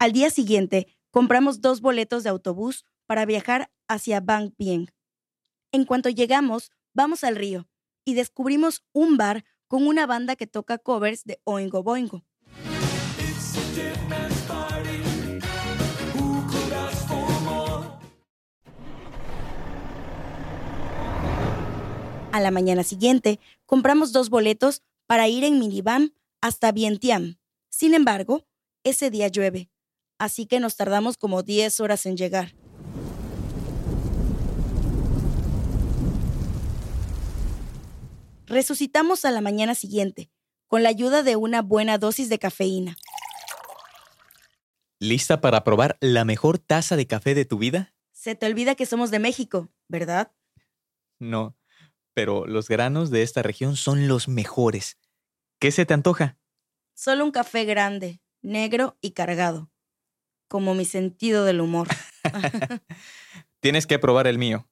Al 0.03 0.11
día 0.11 0.29
siguiente, 0.29 0.87
compramos 1.11 1.61
dos 1.61 1.79
boletos 1.79 2.23
de 2.23 2.29
autobús 2.29 2.83
para 3.05 3.25
viajar 3.25 3.71
hacia 3.87 4.19
Bang 4.19 4.51
Bien. 4.57 4.91
En 5.71 5.85
cuanto 5.85 6.09
llegamos, 6.09 6.71
vamos 6.93 7.23
al 7.23 7.37
río 7.37 7.69
y 8.03 8.13
descubrimos 8.13 8.83
un 8.91 9.15
bar 9.15 9.45
con 9.69 9.87
una 9.87 10.05
banda 10.05 10.35
que 10.35 10.45
toca 10.45 10.77
covers 10.77 11.23
de 11.23 11.39
Oingo 11.45 11.83
Boingo. 11.83 12.25
A 22.33 22.41
la 22.41 22.51
mañana 22.51 22.83
siguiente, 22.83 23.39
compramos 23.65 24.11
dos 24.11 24.29
boletos 24.29 24.83
para 25.07 25.29
ir 25.29 25.45
en 25.45 25.59
minivan 25.59 26.13
hasta 26.41 26.73
Vientiane. 26.73 27.37
Sin 27.69 27.93
embargo, 27.93 28.45
ese 28.83 29.09
día 29.09 29.29
llueve, 29.29 29.69
así 30.23 30.45
que 30.45 30.59
nos 30.59 30.75
tardamos 30.77 31.17
como 31.17 31.43
10 31.43 31.79
horas 31.81 32.05
en 32.05 32.15
llegar. 32.15 32.55
Resucitamos 38.45 39.25
a 39.25 39.31
la 39.31 39.41
mañana 39.41 39.75
siguiente, 39.75 40.31
con 40.67 40.83
la 40.83 40.89
ayuda 40.89 41.23
de 41.23 41.35
una 41.35 41.61
buena 41.61 41.97
dosis 41.97 42.29
de 42.29 42.39
cafeína. 42.39 42.95
¿Lista 44.99 45.41
para 45.41 45.63
probar 45.63 45.97
la 45.99 46.23
mejor 46.23 46.59
taza 46.59 46.95
de 46.95 47.07
café 47.07 47.35
de 47.35 47.45
tu 47.45 47.57
vida? 47.57 47.93
Se 48.11 48.35
te 48.35 48.45
olvida 48.45 48.75
que 48.75 48.85
somos 48.85 49.11
de 49.11 49.19
México, 49.19 49.69
¿verdad? 49.89 50.31
No, 51.19 51.57
pero 52.13 52.47
los 52.47 52.69
granos 52.69 53.09
de 53.09 53.23
esta 53.23 53.41
región 53.41 53.75
son 53.75 54.07
los 54.07 54.29
mejores. 54.29 54.97
¿Qué 55.59 55.71
se 55.71 55.85
te 55.85 55.93
antoja? 55.93 56.37
Solo 56.93 57.25
un 57.25 57.31
café 57.31 57.65
grande, 57.65 58.21
negro 58.41 58.97
y 59.01 59.11
cargado. 59.11 59.72
Como 60.53 60.75
mi 60.75 60.85
sentido 60.85 61.45
del 61.45 61.61
humor. 61.61 61.87
Tienes 63.59 63.87
que 63.87 63.97
probar 63.97 64.27
el 64.27 64.37
mío. 64.37 64.69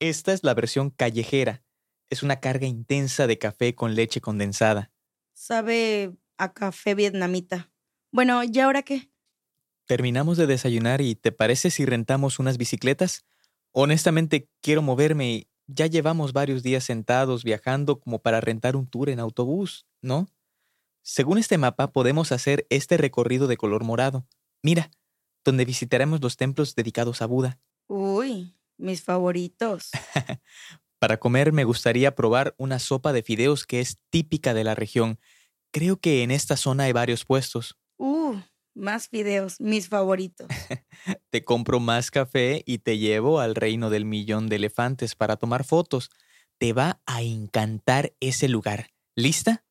Esta 0.00 0.32
es 0.32 0.42
la 0.42 0.52
versión 0.52 0.90
callejera. 0.90 1.62
Es 2.10 2.24
una 2.24 2.40
carga 2.40 2.66
intensa 2.66 3.28
de 3.28 3.38
café 3.38 3.76
con 3.76 3.94
leche 3.94 4.20
condensada. 4.20 4.90
Sabe 5.32 6.16
a 6.38 6.52
café 6.52 6.96
vietnamita. 6.96 7.70
Bueno, 8.10 8.42
¿y 8.42 8.58
ahora 8.58 8.82
qué? 8.82 9.12
Terminamos 9.86 10.38
de 10.38 10.48
desayunar 10.48 11.00
y 11.00 11.14
¿te 11.14 11.30
parece 11.30 11.70
si 11.70 11.86
rentamos 11.86 12.40
unas 12.40 12.58
bicicletas? 12.58 13.24
Honestamente, 13.70 14.48
quiero 14.60 14.82
moverme 14.82 15.30
y 15.30 15.48
ya 15.68 15.86
llevamos 15.86 16.32
varios 16.32 16.64
días 16.64 16.82
sentados 16.82 17.44
viajando 17.44 18.00
como 18.00 18.20
para 18.22 18.40
rentar 18.40 18.74
un 18.74 18.88
tour 18.88 19.08
en 19.08 19.20
autobús, 19.20 19.86
¿no? 20.00 20.26
Según 21.02 21.38
este 21.38 21.58
mapa, 21.58 21.92
podemos 21.92 22.32
hacer 22.32 22.66
este 22.70 22.96
recorrido 22.96 23.46
de 23.46 23.56
color 23.56 23.84
morado. 23.84 24.26
Mira, 24.64 24.90
donde 25.44 25.64
visitaremos 25.64 26.20
los 26.20 26.36
templos 26.36 26.74
dedicados 26.74 27.22
a 27.22 27.26
Buda. 27.26 27.58
Uy, 27.86 28.54
mis 28.76 29.02
favoritos. 29.02 29.90
Para 30.98 31.18
comer 31.18 31.52
me 31.52 31.64
gustaría 31.64 32.14
probar 32.14 32.54
una 32.58 32.78
sopa 32.78 33.12
de 33.12 33.22
fideos 33.22 33.66
que 33.66 33.80
es 33.80 33.98
típica 34.10 34.54
de 34.54 34.64
la 34.64 34.74
región. 34.74 35.18
Creo 35.72 35.96
que 35.96 36.22
en 36.22 36.30
esta 36.30 36.56
zona 36.56 36.84
hay 36.84 36.92
varios 36.92 37.24
puestos. 37.24 37.76
Uh, 37.96 38.36
más 38.74 39.08
fideos, 39.08 39.60
mis 39.60 39.88
favoritos. 39.88 40.46
te 41.30 41.44
compro 41.44 41.80
más 41.80 42.10
café 42.10 42.62
y 42.66 42.78
te 42.78 42.98
llevo 42.98 43.40
al 43.40 43.54
reino 43.54 43.90
del 43.90 44.04
millón 44.04 44.48
de 44.48 44.56
elefantes 44.56 45.14
para 45.14 45.36
tomar 45.36 45.64
fotos. 45.64 46.10
Te 46.58 46.72
va 46.72 47.00
a 47.06 47.22
encantar 47.22 48.14
ese 48.20 48.48
lugar. 48.48 48.90
¿Lista? 49.16 49.64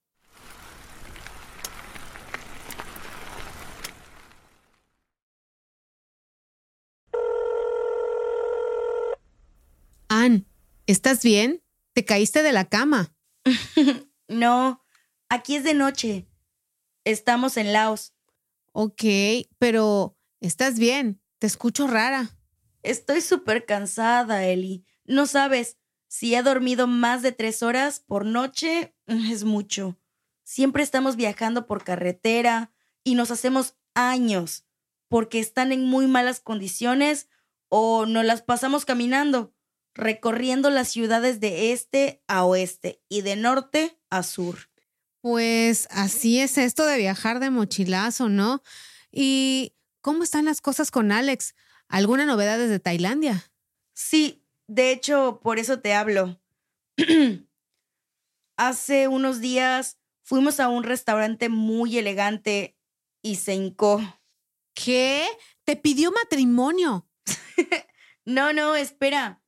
Ann, 10.09 10.45
¿estás 10.91 11.23
bien? 11.23 11.63
¿Te 11.93 12.05
caíste 12.05 12.43
de 12.43 12.51
la 12.51 12.65
cama? 12.65 13.15
no, 14.27 14.83
aquí 15.29 15.55
es 15.55 15.63
de 15.63 15.73
noche. 15.73 16.27
Estamos 17.05 17.57
en 17.57 17.73
Laos. 17.73 18.13
Ok, 18.73 19.03
pero 19.57 20.17
estás 20.39 20.77
bien. 20.77 21.21
Te 21.39 21.47
escucho 21.47 21.87
rara. 21.87 22.37
Estoy 22.83 23.21
súper 23.21 23.65
cansada, 23.65 24.45
Eli. 24.45 24.85
No 25.05 25.25
sabes, 25.25 25.77
si 26.07 26.35
he 26.35 26.43
dormido 26.43 26.87
más 26.87 27.21
de 27.21 27.31
tres 27.31 27.63
horas 27.63 27.99
por 27.99 28.25
noche, 28.25 28.95
es 29.07 29.43
mucho. 29.43 29.97
Siempre 30.43 30.83
estamos 30.83 31.15
viajando 31.15 31.67
por 31.67 31.83
carretera 31.83 32.71
y 33.03 33.15
nos 33.15 33.31
hacemos 33.31 33.75
años 33.93 34.65
porque 35.07 35.39
están 35.39 35.71
en 35.71 35.85
muy 35.85 36.07
malas 36.07 36.39
condiciones 36.39 37.27
o 37.69 38.05
nos 38.05 38.25
las 38.25 38.41
pasamos 38.41 38.85
caminando, 38.85 39.53
recorriendo 39.93 40.69
las 40.69 40.89
ciudades 40.89 41.39
de 41.39 41.71
este 41.71 42.23
a 42.27 42.45
oeste 42.45 43.01
y 43.09 43.21
de 43.21 43.35
norte 43.35 43.97
a 44.09 44.23
sur. 44.23 44.69
Pues 45.21 45.87
así 45.91 46.39
es 46.39 46.57
esto 46.57 46.85
de 46.85 46.97
viajar 46.97 47.39
de 47.39 47.49
mochilazo, 47.49 48.29
¿no? 48.29 48.63
¿Y 49.11 49.73
cómo 50.01 50.23
están 50.23 50.45
las 50.45 50.61
cosas 50.61 50.89
con 50.89 51.11
Alex? 51.11 51.53
¿Alguna 51.87 52.25
novedad 52.25 52.57
desde 52.57 52.79
Tailandia? 52.79 53.51
Sí, 53.93 54.43
de 54.67 54.91
hecho, 54.91 55.39
por 55.43 55.59
eso 55.59 55.79
te 55.79 55.93
hablo. 55.93 56.41
Hace 58.57 59.07
unos 59.07 59.41
días 59.41 59.97
fuimos 60.23 60.59
a 60.59 60.69
un 60.69 60.83
restaurante 60.83 61.49
muy 61.49 61.97
elegante 61.97 62.77
y 63.21 63.35
se 63.35 63.53
hincó. 63.53 64.01
¿Qué? 64.73 65.27
¿Te 65.65 65.75
pidió 65.75 66.11
matrimonio? 66.11 67.07
no, 68.25 68.53
no, 68.53 68.75
espera. 68.75 69.40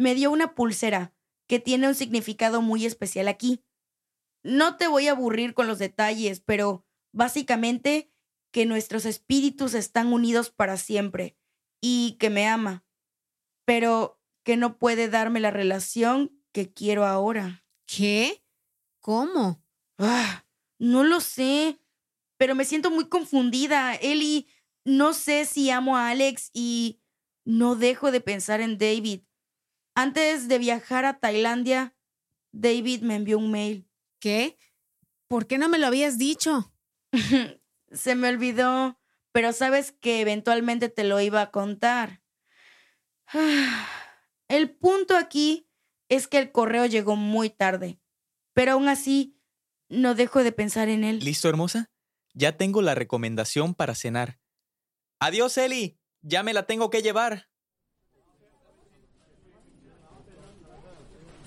Me 0.00 0.14
dio 0.14 0.30
una 0.30 0.54
pulsera 0.54 1.14
que 1.46 1.60
tiene 1.60 1.86
un 1.86 1.94
significado 1.94 2.62
muy 2.62 2.86
especial 2.86 3.28
aquí. 3.28 3.62
No 4.42 4.78
te 4.78 4.88
voy 4.88 5.08
a 5.08 5.10
aburrir 5.10 5.52
con 5.52 5.66
los 5.66 5.78
detalles, 5.78 6.40
pero 6.40 6.86
básicamente 7.12 8.10
que 8.50 8.64
nuestros 8.64 9.04
espíritus 9.04 9.74
están 9.74 10.10
unidos 10.10 10.48
para 10.48 10.78
siempre 10.78 11.36
y 11.82 12.16
que 12.18 12.30
me 12.30 12.48
ama, 12.48 12.82
pero 13.66 14.18
que 14.42 14.56
no 14.56 14.78
puede 14.78 15.10
darme 15.10 15.38
la 15.38 15.50
relación 15.50 16.42
que 16.50 16.72
quiero 16.72 17.04
ahora. 17.04 17.66
¿Qué? 17.84 18.42
¿Cómo? 19.02 19.62
Ah, 19.98 20.46
no 20.78 21.04
lo 21.04 21.20
sé, 21.20 21.78
pero 22.38 22.54
me 22.54 22.64
siento 22.64 22.90
muy 22.90 23.10
confundida. 23.10 23.96
Eli, 23.96 24.48
no 24.82 25.12
sé 25.12 25.44
si 25.44 25.68
amo 25.68 25.98
a 25.98 26.08
Alex 26.08 26.50
y 26.54 27.02
no 27.44 27.76
dejo 27.76 28.10
de 28.10 28.22
pensar 28.22 28.62
en 28.62 28.78
David. 28.78 29.24
Antes 30.00 30.48
de 30.48 30.56
viajar 30.56 31.04
a 31.04 31.18
Tailandia, 31.18 31.94
David 32.52 33.02
me 33.02 33.16
envió 33.16 33.36
un 33.36 33.50
mail. 33.50 33.86
¿Qué? 34.18 34.56
¿Por 35.28 35.46
qué 35.46 35.58
no 35.58 35.68
me 35.68 35.78
lo 35.78 35.86
habías 35.86 36.16
dicho? 36.16 36.72
Se 37.92 38.14
me 38.14 38.30
olvidó, 38.30 38.98
pero 39.30 39.52
sabes 39.52 39.92
que 39.92 40.22
eventualmente 40.22 40.88
te 40.88 41.04
lo 41.04 41.20
iba 41.20 41.42
a 41.42 41.50
contar. 41.50 42.22
El 44.48 44.70
punto 44.74 45.18
aquí 45.18 45.68
es 46.08 46.28
que 46.28 46.38
el 46.38 46.50
correo 46.50 46.86
llegó 46.86 47.14
muy 47.14 47.50
tarde, 47.50 48.00
pero 48.54 48.72
aún 48.72 48.88
así 48.88 49.36
no 49.90 50.14
dejo 50.14 50.42
de 50.42 50.52
pensar 50.52 50.88
en 50.88 51.04
él. 51.04 51.18
¿Listo, 51.18 51.50
hermosa? 51.50 51.90
Ya 52.32 52.56
tengo 52.56 52.80
la 52.80 52.94
recomendación 52.94 53.74
para 53.74 53.94
cenar. 53.94 54.40
Adiós, 55.18 55.58
Eli. 55.58 56.00
Ya 56.22 56.42
me 56.42 56.54
la 56.54 56.66
tengo 56.66 56.88
que 56.88 57.02
llevar. 57.02 57.49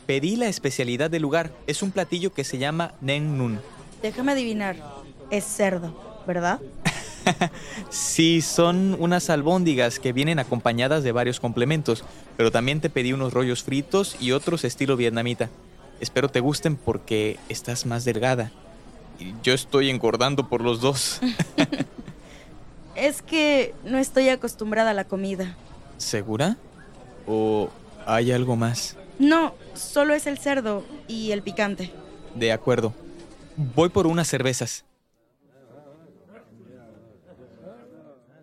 Pedí 0.05 0.35
la 0.35 0.47
especialidad 0.47 1.09
del 1.09 1.21
lugar. 1.21 1.51
Es 1.67 1.81
un 1.81 1.91
platillo 1.91 2.33
que 2.33 2.43
se 2.43 2.57
llama 2.57 2.93
Nen 3.01 3.37
Nun. 3.37 3.59
Déjame 4.01 4.33
adivinar. 4.33 4.75
Es 5.29 5.45
cerdo, 5.45 6.23
¿verdad? 6.27 6.59
sí, 7.89 8.41
son 8.41 8.97
unas 8.99 9.29
albóndigas 9.29 9.99
que 9.99 10.11
vienen 10.11 10.39
acompañadas 10.39 11.03
de 11.03 11.13
varios 11.13 11.39
complementos, 11.39 12.03
pero 12.35 12.51
también 12.51 12.81
te 12.81 12.89
pedí 12.89 13.13
unos 13.13 13.33
rollos 13.33 13.63
fritos 13.63 14.17
y 14.19 14.33
otros 14.33 14.65
estilo 14.65 14.97
vietnamita. 14.97 15.49
Espero 16.01 16.27
te 16.27 16.41
gusten 16.41 16.75
porque 16.75 17.39
estás 17.47 17.85
más 17.85 18.03
delgada. 18.03 18.51
Y 19.19 19.33
yo 19.41 19.53
estoy 19.53 19.89
engordando 19.89 20.49
por 20.49 20.61
los 20.61 20.81
dos. 20.81 21.21
es 22.95 23.21
que 23.21 23.73
no 23.85 23.97
estoy 23.97 24.29
acostumbrada 24.29 24.91
a 24.91 24.93
la 24.93 25.05
comida. 25.05 25.55
¿Segura? 25.97 26.57
¿O 27.25 27.69
hay 28.05 28.33
algo 28.33 28.57
más? 28.57 28.97
No, 29.19 29.55
solo 29.73 30.13
es 30.13 30.27
el 30.27 30.37
cerdo 30.37 30.83
y 31.07 31.31
el 31.31 31.41
picante. 31.43 31.91
De 32.35 32.51
acuerdo. 32.51 32.93
Voy 33.55 33.89
por 33.89 34.07
unas 34.07 34.27
cervezas. 34.27 34.85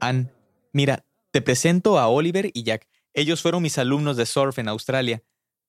Ann, 0.00 0.33
mira, 0.72 1.04
te 1.30 1.42
presento 1.42 1.98
a 1.98 2.09
Oliver 2.09 2.50
y 2.54 2.62
Jack. 2.62 2.88
Ellos 3.12 3.42
fueron 3.42 3.62
mis 3.62 3.78
alumnos 3.78 4.16
de 4.16 4.26
surf 4.26 4.59
en 4.59 4.68
Australia. 4.68 5.22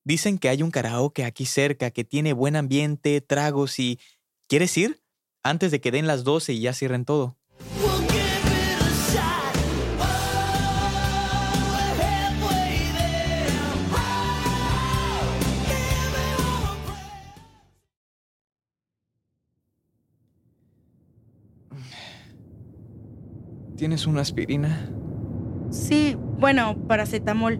Dicen 0.03 0.37
que 0.37 0.49
hay 0.49 0.63
un 0.63 0.71
karaoke 0.71 1.25
aquí 1.25 1.45
cerca 1.45 1.91
que 1.91 2.03
tiene 2.03 2.33
buen 2.33 2.55
ambiente, 2.55 3.21
tragos 3.21 3.79
y... 3.79 3.99
¿Quieres 4.47 4.75
ir? 4.77 5.01
Antes 5.43 5.71
de 5.71 5.81
que 5.81 5.91
den 5.91 6.07
las 6.07 6.23
12 6.23 6.53
y 6.53 6.61
ya 6.61 6.73
cierren 6.73 7.05
todo. 7.05 7.37
¿Tienes 23.81 24.05
una 24.05 24.21
aspirina? 24.21 24.91
Sí, 25.71 26.15
bueno, 26.37 26.77
paracetamol. 26.87 27.59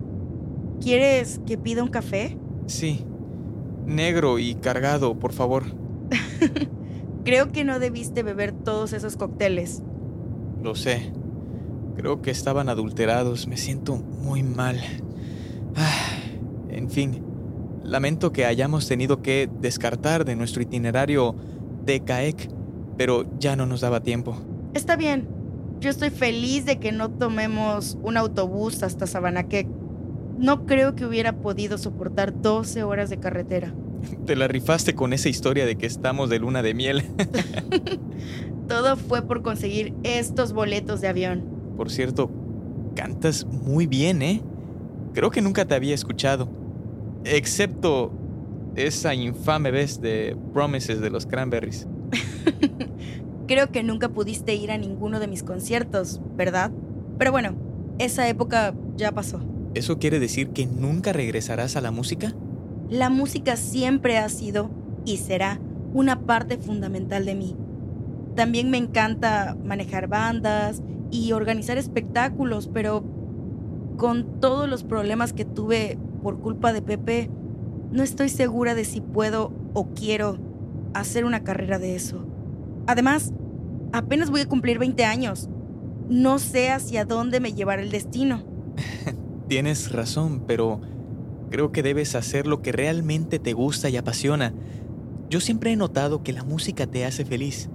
¿Quieres 0.80 1.42
que 1.48 1.58
pida 1.58 1.82
un 1.82 1.90
café? 1.90 2.38
Sí. 2.68 3.04
Negro 3.88 4.38
y 4.38 4.54
cargado, 4.54 5.18
por 5.18 5.34
favor. 5.34 5.64
Creo 7.26 7.52
que 7.52 7.64
no 7.64 7.80
debiste 7.80 8.22
beber 8.22 8.52
todos 8.52 8.94
esos 8.94 9.18
cócteles. 9.18 9.82
Lo 10.62 10.76
sé. 10.76 11.12
Creo 11.96 12.22
que 12.22 12.30
estaban 12.30 12.70
adulterados. 12.70 13.48
Me 13.48 13.58
siento 13.58 13.96
muy 13.96 14.44
mal. 14.44 14.80
Ah, 15.76 16.20
en 16.70 16.92
fin, 16.92 17.24
lamento 17.84 18.32
que 18.32 18.46
hayamos 18.46 18.88
tenido 18.88 19.24
que 19.24 19.50
descartar 19.60 20.24
de 20.24 20.36
nuestro 20.36 20.62
itinerario 20.62 21.34
de 21.84 22.02
CAEC, 22.02 22.48
pero 22.96 23.26
ya 23.40 23.56
no 23.56 23.66
nos 23.66 23.82
daba 23.82 24.04
tiempo. 24.04 24.38
Está 24.76 24.96
bien. 24.96 25.41
Yo 25.82 25.90
estoy 25.90 26.12
feliz 26.12 26.66
de 26.66 26.80
que 26.80 26.92
no 26.92 27.10
tomemos 27.10 27.98
un 28.04 28.16
autobús 28.16 28.84
hasta 28.84 29.08
Sabanaquec. 29.08 29.68
No 30.38 30.68
creo 30.68 30.96
que 30.96 31.08
hubiera 31.08 31.34
podido 31.34 31.80
soportar 31.80 32.40
12 32.40 32.84
horas 32.84 33.10
de 33.10 33.20
carretera. 33.20 33.74
Te 34.28 34.36
la 34.36 34.48
rifaste 34.48 34.94
con 34.94 35.12
esa 35.12 35.28
historia 35.28 35.66
de 35.66 35.78
que 35.78 35.88
estamos 35.88 36.30
de 36.30 36.38
luna 36.38 36.62
de 36.62 36.76
miel. 36.76 37.04
Todo 38.68 38.96
fue 38.96 39.24
por 39.24 39.42
conseguir 39.42 39.96
estos 40.04 40.54
boletos 40.54 41.02
de 41.02 41.08
avión. 41.08 41.44
Por 41.76 41.90
cierto, 41.90 42.30
cantas 42.96 43.46
muy 43.46 43.88
bien, 43.88 44.22
¿eh? 44.22 44.44
Creo 45.14 45.32
que 45.32 45.42
nunca 45.42 45.66
te 45.66 45.74
había 45.74 45.96
escuchado. 45.96 46.48
Excepto 47.26 48.14
esa 48.76 49.16
infame 49.16 49.72
vez 49.72 50.00
de 50.00 50.38
Promises 50.54 51.02
de 51.02 51.10
los 51.10 51.26
Cranberries. 51.26 51.88
Creo 53.52 53.70
que 53.70 53.84
nunca 53.84 54.08
pudiste 54.08 54.56
ir 54.56 54.72
a 54.72 54.78
ninguno 54.78 55.20
de 55.20 55.28
mis 55.28 55.44
conciertos, 55.44 56.22
¿verdad? 56.38 56.72
Pero 57.18 57.34
bueno, 57.34 57.54
esa 58.00 58.30
época 58.30 58.74
ya 58.96 59.12
pasó. 59.12 59.42
¿Eso 59.74 60.00
quiere 60.00 60.22
decir 60.22 60.52
que 60.52 60.66
nunca 60.66 61.12
regresarás 61.12 61.76
a 61.76 61.82
la 61.82 61.92
música? 61.92 62.34
La 62.90 63.10
música 63.10 63.58
siempre 63.58 64.18
ha 64.18 64.30
sido 64.30 64.70
y 65.04 65.18
será 65.18 65.60
una 65.94 66.22
parte 66.22 66.60
fundamental 66.60 67.26
de 67.26 67.36
mí. 67.36 67.58
También 68.38 68.70
me 68.70 68.78
encanta 68.78 69.58
manejar 69.66 70.08
bandas 70.08 70.82
y 71.12 71.34
organizar 71.34 71.78
espectáculos, 71.78 72.70
pero 72.74 73.04
con 73.98 74.40
todos 74.40 74.70
los 74.70 74.86
problemas 74.86 75.34
que 75.34 75.44
tuve 75.44 75.98
por 76.24 76.40
culpa 76.40 76.72
de 76.72 76.82
Pepe, 76.82 77.30
no 77.92 78.02
estoy 78.02 78.30
segura 78.30 78.76
de 78.76 78.86
si 78.86 79.02
puedo 79.02 79.52
o 79.74 79.90
quiero 79.90 80.38
hacer 80.94 81.26
una 81.26 81.44
carrera 81.44 81.80
de 81.80 81.96
eso. 81.96 82.26
Además, 82.88 83.34
apenas 83.94 84.30
voy 84.30 84.42
a 84.42 84.48
cumplir 84.48 84.80
20 84.80 85.06
años. 85.06 85.50
No 86.10 86.40
sé 86.40 86.72
hacia 86.72 87.06
dónde 87.06 87.40
me 87.40 87.54
llevará 87.54 87.82
el 87.82 87.92
destino. 87.92 88.44
Tienes 89.48 89.92
razón, 89.92 90.44
pero 90.48 90.82
creo 91.50 91.72
que 91.72 91.84
debes 91.84 92.16
hacer 92.16 92.48
lo 92.48 92.62
que 92.62 92.72
realmente 92.72 93.40
te 93.40 93.54
gusta 93.54 93.90
y 93.90 93.98
apasiona. 93.98 94.54
Yo 95.30 95.40
siempre 95.40 95.72
he 95.72 95.76
notado 95.76 96.24
que 96.24 96.34
la 96.34 96.44
música 96.44 96.88
te 96.88 97.06
hace 97.06 97.26
feliz. 97.26 97.70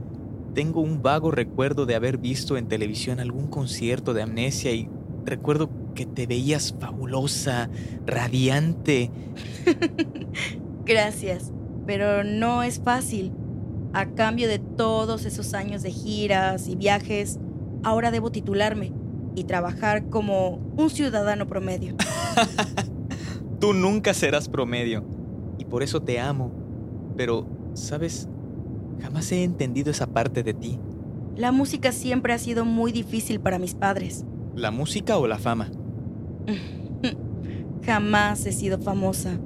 Tengo 0.54 0.80
un 0.80 1.02
vago 1.02 1.30
recuerdo 1.30 1.86
de 1.86 1.94
haber 1.94 2.18
visto 2.18 2.56
en 2.56 2.68
televisión 2.68 3.20
algún 3.20 3.46
concierto 3.48 4.14
de 4.14 4.22
amnesia 4.22 4.72
y 4.72 4.88
recuerdo 5.24 5.70
que 5.94 6.06
te 6.06 6.26
veías 6.26 6.74
fabulosa, 6.78 7.68
radiante. 8.06 9.10
Gracias, 10.86 11.52
pero 11.86 12.24
no 12.24 12.62
es 12.62 12.80
fácil. 12.80 13.32
A 13.96 14.04
cambio 14.04 14.46
de 14.46 14.58
todos 14.58 15.24
esos 15.24 15.54
años 15.54 15.82
de 15.82 15.90
giras 15.90 16.68
y 16.68 16.76
viajes, 16.76 17.38
ahora 17.82 18.10
debo 18.10 18.30
titularme 18.30 18.92
y 19.34 19.44
trabajar 19.44 20.10
como 20.10 20.56
un 20.76 20.90
ciudadano 20.90 21.46
promedio. 21.46 21.96
Tú 23.58 23.72
nunca 23.72 24.12
serás 24.12 24.50
promedio 24.50 25.02
y 25.56 25.64
por 25.64 25.82
eso 25.82 26.02
te 26.02 26.20
amo. 26.20 26.52
Pero, 27.16 27.46
¿sabes? 27.72 28.28
Jamás 29.00 29.32
he 29.32 29.42
entendido 29.44 29.90
esa 29.90 30.06
parte 30.06 30.42
de 30.42 30.52
ti. 30.52 30.78
La 31.34 31.50
música 31.50 31.90
siempre 31.90 32.34
ha 32.34 32.38
sido 32.38 32.66
muy 32.66 32.92
difícil 32.92 33.40
para 33.40 33.58
mis 33.58 33.74
padres. 33.74 34.26
¿La 34.54 34.70
música 34.70 35.16
o 35.16 35.26
la 35.26 35.38
fama? 35.38 35.70
Jamás 37.82 38.44
he 38.44 38.52
sido 38.52 38.78
famosa. 38.78 39.40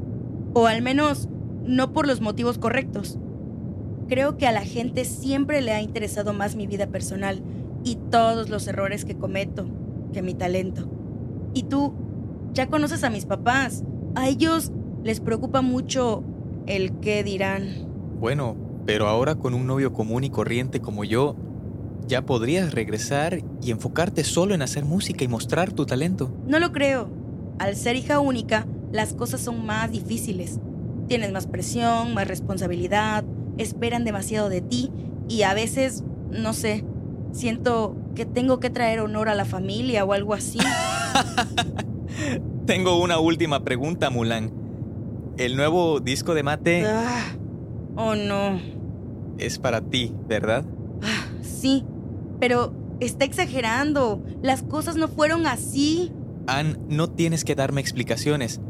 O 0.54 0.66
al 0.66 0.82
menos 0.82 1.28
no 1.64 1.92
por 1.92 2.08
los 2.08 2.20
motivos 2.20 2.58
correctos. 2.58 3.16
Creo 4.10 4.36
que 4.36 4.48
a 4.48 4.52
la 4.52 4.62
gente 4.62 5.04
siempre 5.04 5.60
le 5.60 5.70
ha 5.70 5.80
interesado 5.80 6.32
más 6.32 6.56
mi 6.56 6.66
vida 6.66 6.88
personal 6.88 7.44
y 7.84 7.94
todos 7.94 8.50
los 8.50 8.66
errores 8.66 9.04
que 9.04 9.16
cometo 9.16 9.68
que 10.12 10.20
mi 10.20 10.34
talento. 10.34 10.90
Y 11.54 11.62
tú, 11.62 11.94
ya 12.52 12.66
conoces 12.66 13.04
a 13.04 13.10
mis 13.10 13.24
papás. 13.24 13.84
A 14.16 14.28
ellos 14.28 14.72
les 15.04 15.20
preocupa 15.20 15.62
mucho 15.62 16.24
el 16.66 16.98
qué 16.98 17.22
dirán. 17.22 17.86
Bueno, 18.18 18.56
pero 18.84 19.06
ahora 19.06 19.36
con 19.36 19.54
un 19.54 19.68
novio 19.68 19.92
común 19.92 20.24
y 20.24 20.30
corriente 20.30 20.80
como 20.80 21.04
yo, 21.04 21.36
ya 22.08 22.26
podrías 22.26 22.74
regresar 22.74 23.38
y 23.62 23.70
enfocarte 23.70 24.24
solo 24.24 24.56
en 24.56 24.62
hacer 24.62 24.84
música 24.84 25.22
y 25.22 25.28
mostrar 25.28 25.70
tu 25.70 25.86
talento. 25.86 26.34
No 26.48 26.58
lo 26.58 26.72
creo. 26.72 27.08
Al 27.60 27.76
ser 27.76 27.94
hija 27.94 28.18
única, 28.18 28.66
las 28.90 29.14
cosas 29.14 29.40
son 29.40 29.64
más 29.64 29.92
difíciles. 29.92 30.58
Tienes 31.06 31.30
más 31.30 31.46
presión, 31.46 32.12
más 32.12 32.26
responsabilidad, 32.26 33.24
esperan 33.58 34.04
demasiado 34.04 34.48
de 34.48 34.60
ti 34.60 34.90
y 35.28 35.42
a 35.42 35.54
veces, 35.54 36.04
no 36.30 36.52
sé, 36.52 36.84
siento 37.32 37.96
que 38.14 38.26
tengo 38.26 38.60
que 38.60 38.70
traer 38.70 39.00
honor 39.00 39.28
a 39.28 39.34
la 39.34 39.44
familia 39.44 40.04
o 40.04 40.12
algo 40.12 40.34
así. 40.34 40.58
Tengo 42.66 43.00
una 43.00 43.18
última 43.18 43.64
pregunta, 43.64 44.10
Mulan. 44.10 44.52
El 45.38 45.56
nuevo 45.56 46.00
disco 46.00 46.34
de 46.34 46.42
mate 46.42 46.84
Ah, 46.86 47.22
oh 47.96 48.14
no. 48.14 48.60
es 49.38 49.58
para 49.58 49.80
ti, 49.80 50.14
¿verdad? 50.28 50.64
Ah, 51.02 51.26
sí, 51.42 51.84
pero 52.38 52.72
está 53.00 53.24
exagerando. 53.24 54.22
Las 54.42 54.62
cosas 54.62 54.96
no 54.96 55.08
fueron 55.08 55.46
así. 55.46 56.12
Ann, 56.46 56.78
no 56.88 57.08
tienes 57.08 57.44
que 57.44 57.54
darme 57.54 57.80
explicaciones. 57.80 58.60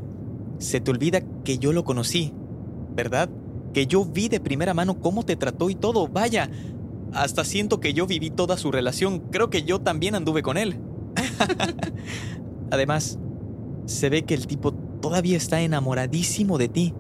Se 0.59 0.81
te 0.81 0.91
olvida 0.91 1.23
que 1.45 1.59
yo 1.59 1.73
lo 1.73 1.85
conocí, 1.85 2.33
¿verdad? 2.95 3.29
Que 3.73 3.87
yo 3.87 4.05
vi 4.05 4.29
de 4.29 4.41
primera 4.41 4.75
mano 4.75 5.01
cómo 5.01 5.25
te 5.25 5.37
trató 5.37 5.71
y 5.71 5.75
todo. 5.75 6.09
Vaya, 6.09 6.51
hasta 7.13 7.45
siento 7.45 7.81
que 7.81 7.93
yo 7.93 8.07
viví 8.07 8.31
toda 8.31 8.57
su 8.57 8.71
relación. 8.71 9.21
Creo 9.31 9.51
que 9.51 9.63
yo 9.63 9.81
también 9.81 10.15
anduve 10.15 10.43
con 10.43 10.57
él. 10.57 10.77
Además, 12.71 13.19
se 13.87 14.11
ve 14.11 14.23
que 14.23 14.35
el 14.35 14.47
tipo 14.47 14.73
todavía 14.73 15.37
está 15.37 15.61
enamoradísimo 15.61 16.59
de 16.59 16.69
ti, 16.69 16.95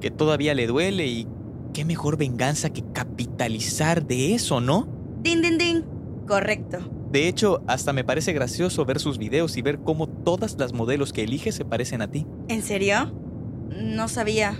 que 0.00 0.10
todavía 0.10 0.54
le 0.54 0.66
duele 0.66 1.06
y 1.06 1.26
qué 1.72 1.84
mejor 1.84 2.16
venganza 2.16 2.70
que 2.70 2.82
capitalizar 2.92 4.06
de 4.06 4.34
eso, 4.34 4.60
¿no? 4.60 4.88
Din, 5.22 5.42
din, 5.42 5.58
din. 5.58 5.84
Correcto. 6.26 6.78
De 7.10 7.28
hecho, 7.28 7.62
hasta 7.66 7.92
me 7.92 8.04
parece 8.04 8.32
gracioso 8.32 8.84
ver 8.84 8.98
sus 8.98 9.16
videos 9.16 9.56
y 9.56 9.62
ver 9.62 9.78
cómo 9.78 10.08
todas 10.08 10.58
las 10.58 10.72
modelos 10.72 11.12
que 11.12 11.22
elige 11.22 11.52
se 11.52 11.64
parecen 11.64 12.02
a 12.02 12.10
ti. 12.10 12.26
¿En 12.48 12.62
serio? 12.62 13.12
No 13.70 14.08
sabía. 14.08 14.58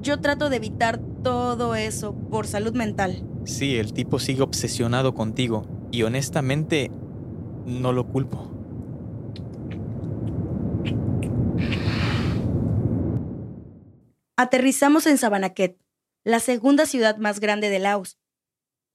Yo 0.00 0.20
trato 0.20 0.48
de 0.48 0.56
evitar 0.56 0.98
todo 1.22 1.74
eso 1.74 2.14
por 2.14 2.46
salud 2.46 2.72
mental. 2.72 3.22
Sí, 3.44 3.76
el 3.76 3.92
tipo 3.92 4.18
sigue 4.18 4.42
obsesionado 4.42 5.14
contigo 5.14 5.66
y 5.90 6.04
honestamente 6.04 6.90
no 7.66 7.92
lo 7.92 8.06
culpo. 8.06 8.50
Aterrizamos 14.36 15.06
en 15.06 15.18
Sabanaquet, 15.18 15.78
la 16.24 16.40
segunda 16.40 16.86
ciudad 16.86 17.18
más 17.18 17.40
grande 17.40 17.68
de 17.68 17.78
Laos. 17.78 18.18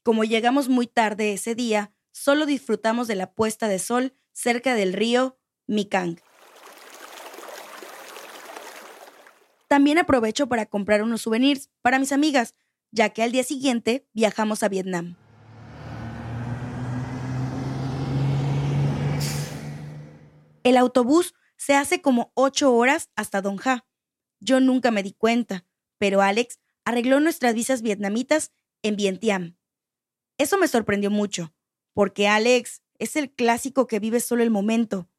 Como 0.01 0.23
llegamos 0.23 0.69
muy 0.69 0.87
tarde 0.87 1.33
ese 1.33 1.53
día, 1.53 1.93
solo 2.11 2.47
disfrutamos 2.47 3.07
de 3.07 3.15
la 3.15 3.33
puesta 3.33 3.67
de 3.67 3.77
sol 3.77 4.13
cerca 4.33 4.73
del 4.73 4.93
río 4.93 5.37
Mikang. 5.67 6.19
También 9.67 9.97
aprovecho 9.97 10.47
para 10.47 10.65
comprar 10.65 11.01
unos 11.01 11.23
souvenirs 11.23 11.69
para 11.81 11.99
mis 11.99 12.11
amigas, 12.11 12.53
ya 12.91 13.09
que 13.09 13.23
al 13.23 13.31
día 13.31 13.43
siguiente 13.43 14.07
viajamos 14.13 14.63
a 14.63 14.69
Vietnam. 14.69 15.17
El 20.63 20.77
autobús 20.77 21.35
se 21.57 21.75
hace 21.75 22.01
como 22.01 22.31
ocho 22.35 22.73
horas 22.73 23.09
hasta 23.15 23.41
Don 23.41 23.59
Ha. 23.63 23.85
Yo 24.39 24.59
nunca 24.59 24.91
me 24.91 25.03
di 25.03 25.13
cuenta, 25.13 25.65
pero 25.97 26.21
Alex 26.21 26.59
arregló 26.85 27.19
nuestras 27.19 27.53
visas 27.53 27.81
vietnamitas 27.81 28.51
en 28.81 28.95
Vientiane. 28.95 29.57
Eso 30.37 30.57
me 30.57 30.67
sorprendió 30.67 31.09
mucho, 31.09 31.53
porque 31.93 32.27
Alex 32.27 32.81
es 32.99 33.15
el 33.15 33.31
clásico 33.31 33.87
que 33.87 33.99
vive 33.99 34.19
solo 34.19 34.43
el 34.43 34.51
momento, 34.51 35.09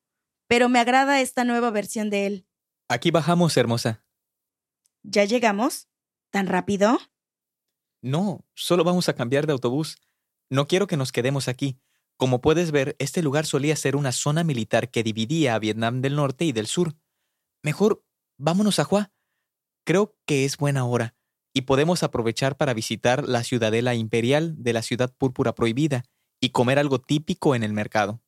pero 0.47 0.69
me 0.69 0.79
agrada 0.79 1.21
esta 1.21 1.45
nueva 1.45 1.71
versión 1.71 2.11
de 2.11 2.27
él. 2.27 2.47
Aquí 2.89 3.11
bajamos, 3.11 3.57
hermosa. 3.57 4.06
¿Ya 5.09 5.25
llegamos? 5.25 5.89
¿Tan 6.31 6.49
rápido? 6.49 6.99
No, 8.03 8.45
solo 8.55 8.83
vamos 8.83 9.09
a 9.09 9.15
cambiar 9.15 9.47
de 9.47 9.53
autobús. 9.53 9.99
No 10.51 10.67
quiero 10.67 10.89
que 10.89 10.97
nos 10.97 11.13
quedemos 11.13 11.47
aquí. 11.47 11.79
Como 12.17 12.41
puedes 12.41 12.73
ver, 12.73 12.97
este 12.99 13.23
lugar 13.23 13.47
solía 13.47 13.77
ser 13.77 13.95
una 13.95 14.11
zona 14.11 14.43
militar 14.43 14.91
que 14.91 15.05
dividía 15.05 15.55
a 15.55 15.61
Vietnam 15.61 16.01
del 16.01 16.17
norte 16.17 16.45
y 16.45 16.51
del 16.51 16.67
sur. 16.67 16.97
Mejor 17.63 18.05
vámonos 18.37 18.81
a 18.81 18.87
Hua. 18.91 19.13
Creo 19.85 20.17
que 20.27 20.45
es 20.45 20.57
buena 20.57 20.85
hora 20.85 21.15
y 21.55 21.63
podemos 21.63 22.03
aprovechar 22.03 22.57
para 22.57 22.75
visitar 22.75 23.29
la 23.29 23.45
ciudadela 23.45 23.95
imperial 23.95 24.61
de 24.61 24.73
la 24.73 24.83
ciudad 24.83 25.15
púrpura 25.17 25.55
prohibida 25.55 26.03
y 26.41 26.51
comer 26.51 26.81
algo 26.81 27.01
típico 27.01 27.55
en 27.55 27.63
el 27.63 27.73
mercado. 27.73 28.23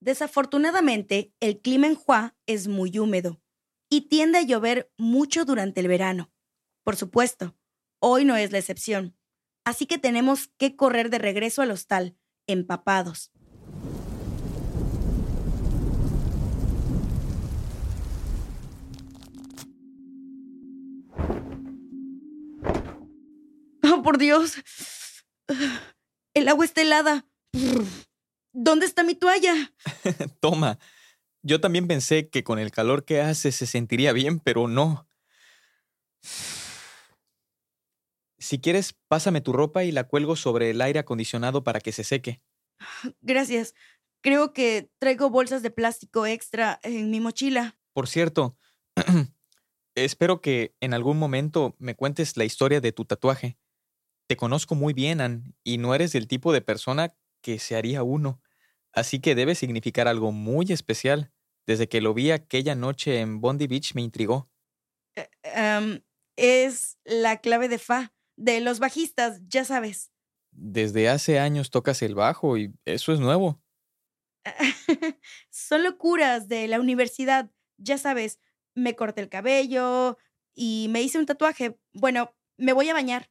Desafortunadamente, 0.00 1.32
el 1.40 1.60
clima 1.60 1.86
en 1.86 1.98
Hua 2.06 2.36
es 2.46 2.68
muy 2.68 2.98
húmedo 2.98 3.40
y 3.90 4.02
tiende 4.08 4.38
a 4.38 4.42
llover 4.42 4.92
mucho 4.96 5.44
durante 5.44 5.80
el 5.80 5.88
verano. 5.88 6.30
Por 6.84 6.96
supuesto, 6.96 7.56
hoy 8.00 8.24
no 8.24 8.36
es 8.36 8.52
la 8.52 8.58
excepción, 8.58 9.16
así 9.64 9.86
que 9.86 9.98
tenemos 9.98 10.48
que 10.58 10.76
correr 10.76 11.10
de 11.10 11.18
regreso 11.18 11.62
al 11.62 11.70
hostal, 11.70 12.16
empapados. 12.46 13.30
¡Oh, 23.82 24.02
por 24.02 24.18
Dios! 24.18 24.56
El 26.34 26.48
agua 26.48 26.64
está 26.64 26.82
helada. 26.82 27.26
¿Dónde 28.52 28.86
está 28.86 29.02
mi 29.02 29.14
toalla? 29.14 29.72
Toma. 30.40 30.78
Yo 31.42 31.60
también 31.60 31.86
pensé 31.86 32.28
que 32.28 32.44
con 32.44 32.58
el 32.58 32.70
calor 32.70 33.04
que 33.04 33.20
hace 33.20 33.52
se 33.52 33.66
sentiría 33.66 34.12
bien, 34.12 34.40
pero 34.40 34.68
no. 34.68 35.08
Si 38.38 38.60
quieres, 38.60 38.96
pásame 39.08 39.40
tu 39.40 39.52
ropa 39.52 39.84
y 39.84 39.92
la 39.92 40.04
cuelgo 40.04 40.36
sobre 40.36 40.70
el 40.70 40.80
aire 40.80 41.00
acondicionado 41.00 41.64
para 41.64 41.80
que 41.80 41.92
se 41.92 42.04
seque. 42.04 42.40
Gracias. 43.20 43.74
Creo 44.20 44.52
que 44.52 44.90
traigo 44.98 45.30
bolsas 45.30 45.62
de 45.62 45.70
plástico 45.70 46.26
extra 46.26 46.80
en 46.82 47.10
mi 47.10 47.20
mochila. 47.20 47.78
Por 47.92 48.08
cierto, 48.08 48.56
espero 49.94 50.40
que 50.40 50.74
en 50.80 50.94
algún 50.94 51.18
momento 51.18 51.76
me 51.78 51.94
cuentes 51.94 52.36
la 52.36 52.44
historia 52.44 52.80
de 52.80 52.92
tu 52.92 53.04
tatuaje. 53.04 53.58
Te 54.28 54.36
conozco 54.36 54.74
muy 54.74 54.92
bien, 54.92 55.20
Ann, 55.20 55.54
y 55.64 55.78
no 55.78 55.94
eres 55.94 56.12
del 56.12 56.28
tipo 56.28 56.52
de 56.52 56.60
persona 56.60 57.14
que 57.42 57.58
se 57.58 57.76
haría 57.76 58.02
uno. 58.02 58.40
Así 58.98 59.20
que 59.20 59.36
debe 59.36 59.54
significar 59.54 60.08
algo 60.08 60.32
muy 60.32 60.72
especial. 60.72 61.32
Desde 61.68 61.88
que 61.88 62.00
lo 62.00 62.14
vi 62.14 62.32
aquella 62.32 62.74
noche 62.74 63.20
en 63.20 63.40
Bondi 63.40 63.68
Beach 63.68 63.94
me 63.94 64.02
intrigó. 64.02 64.50
Eh, 65.14 65.28
em, 65.44 66.02
es 66.36 66.98
la 67.04 67.36
clave 67.40 67.68
de 67.68 67.78
Fa, 67.78 68.12
de 68.36 68.60
los 68.60 68.80
bajistas, 68.80 69.40
ya 69.46 69.64
sabes. 69.64 70.10
Desde 70.50 71.08
hace 71.08 71.38
años 71.38 71.70
tocas 71.70 72.02
el 72.02 72.16
bajo 72.16 72.58
y 72.58 72.74
eso 72.84 73.12
es 73.12 73.20
nuevo. 73.20 73.62
Son 75.50 75.84
locuras 75.84 76.48
de 76.48 76.66
la 76.66 76.80
universidad, 76.80 77.52
ya 77.76 77.98
sabes. 77.98 78.40
Me 78.74 78.96
corté 78.96 79.20
el 79.20 79.28
cabello 79.28 80.18
y 80.56 80.88
me 80.90 81.02
hice 81.02 81.20
un 81.20 81.26
tatuaje. 81.26 81.78
Bueno, 81.92 82.34
me 82.56 82.72
voy 82.72 82.88
a 82.88 82.94
bañar. 82.94 83.30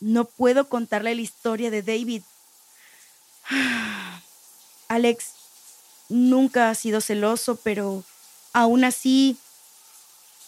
No 0.00 0.24
puedo 0.24 0.68
contarle 0.68 1.14
la 1.14 1.20
historia 1.20 1.70
de 1.70 1.82
David. 1.82 2.22
Alex 4.88 5.26
nunca 6.08 6.70
ha 6.70 6.74
sido 6.74 7.00
celoso, 7.00 7.56
pero 7.56 8.04
aún 8.52 8.84
así, 8.84 9.36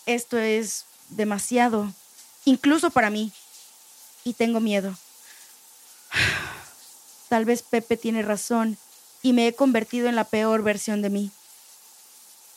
esto 0.07 0.39
es 0.39 0.85
demasiado, 1.11 1.93
incluso 2.45 2.91
para 2.91 3.11
mí. 3.11 3.33
Y 4.25 4.35
tengo 4.35 4.61
miedo. 4.61 4.95
Tal 7.29 7.45
vez 7.45 7.63
Pepe 7.63 7.97
tiene 7.97 8.23
razón 8.23 8.77
y 9.23 9.33
me 9.33 9.47
he 9.47 9.55
convertido 9.55 10.09
en 10.09 10.17
la 10.17 10.25
peor 10.25 10.63
versión 10.63 11.03
de 11.03 11.11
mí. 11.11 11.31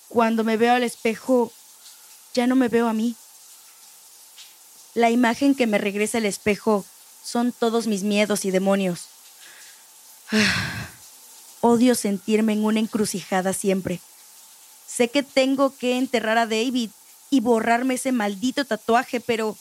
Cuando 0.09 0.43
me 0.43 0.57
veo 0.57 0.73
al 0.73 0.83
espejo, 0.83 1.51
ya 2.33 2.47
no 2.47 2.55
me 2.55 2.67
veo 2.67 2.87
a 2.87 2.93
mí. 2.93 3.15
La 4.93 5.09
imagen 5.09 5.55
que 5.55 5.67
me 5.67 5.77
regresa 5.77 6.17
al 6.17 6.25
espejo 6.25 6.85
son 7.23 7.51
todos 7.51 7.87
mis 7.87 8.03
miedos 8.03 8.43
y 8.43 8.51
demonios. 8.51 9.07
Odio 11.61 11.95
sentirme 11.95 12.53
en 12.53 12.63
una 12.65 12.79
encrucijada 12.79 13.53
siempre. 13.53 13.99
Sé 14.87 15.09
que 15.09 15.23
tengo 15.23 15.75
que 15.75 15.97
enterrar 15.97 16.37
a 16.37 16.47
David 16.47 16.89
y 17.29 17.39
borrarme 17.39 17.95
ese 17.95 18.11
maldito 18.11 18.65
tatuaje, 18.65 19.19
pero 19.19 19.57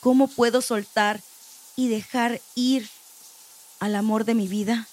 ¿cómo 0.00 0.28
puedo 0.28 0.62
soltar 0.62 1.20
y 1.76 1.88
dejar 1.88 2.40
ir 2.54 2.88
al 3.78 3.94
amor 3.94 4.24
de 4.24 4.34
mi 4.34 4.48
vida? 4.48 4.88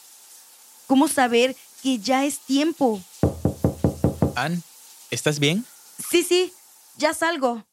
¿Cómo 0.88 1.08
saber 1.08 1.56
que 1.82 2.00
ya 2.00 2.26
es 2.26 2.40
tiempo? 2.40 3.02
Ann, 4.36 4.64
¿estás 5.10 5.40
bien? 5.40 5.66
Sí, 6.10 6.24
sí, 6.24 6.54
ya 6.98 7.14
salgo. 7.14 7.66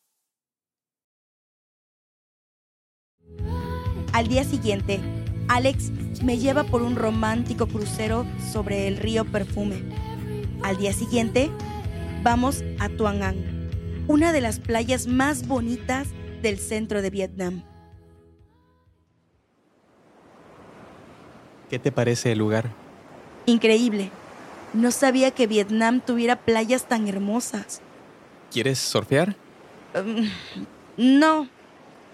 Al 4.12 4.28
día 4.28 4.44
siguiente, 4.44 5.15
Alex 5.48 5.90
me 6.22 6.38
lleva 6.38 6.64
por 6.64 6.82
un 6.82 6.96
romántico 6.96 7.66
crucero 7.66 8.26
sobre 8.52 8.88
el 8.88 8.96
río 8.96 9.24
Perfume. 9.24 9.82
Al 10.62 10.76
día 10.76 10.92
siguiente, 10.92 11.50
vamos 12.22 12.64
a 12.80 12.88
Tuang 12.88 13.22
An, 13.22 13.36
una 14.08 14.32
de 14.32 14.40
las 14.40 14.58
playas 14.58 15.06
más 15.06 15.46
bonitas 15.46 16.08
del 16.42 16.58
centro 16.58 17.00
de 17.00 17.10
Vietnam. 17.10 17.62
¿Qué 21.70 21.78
te 21.78 21.92
parece 21.92 22.32
el 22.32 22.38
lugar? 22.38 22.72
Increíble. 23.46 24.10
No 24.72 24.90
sabía 24.90 25.30
que 25.30 25.46
Vietnam 25.46 26.00
tuviera 26.00 26.36
playas 26.36 26.86
tan 26.86 27.08
hermosas. 27.08 27.80
¿Quieres 28.52 28.78
surfear? 28.78 29.36
Um, 29.94 30.28
no, 30.96 31.48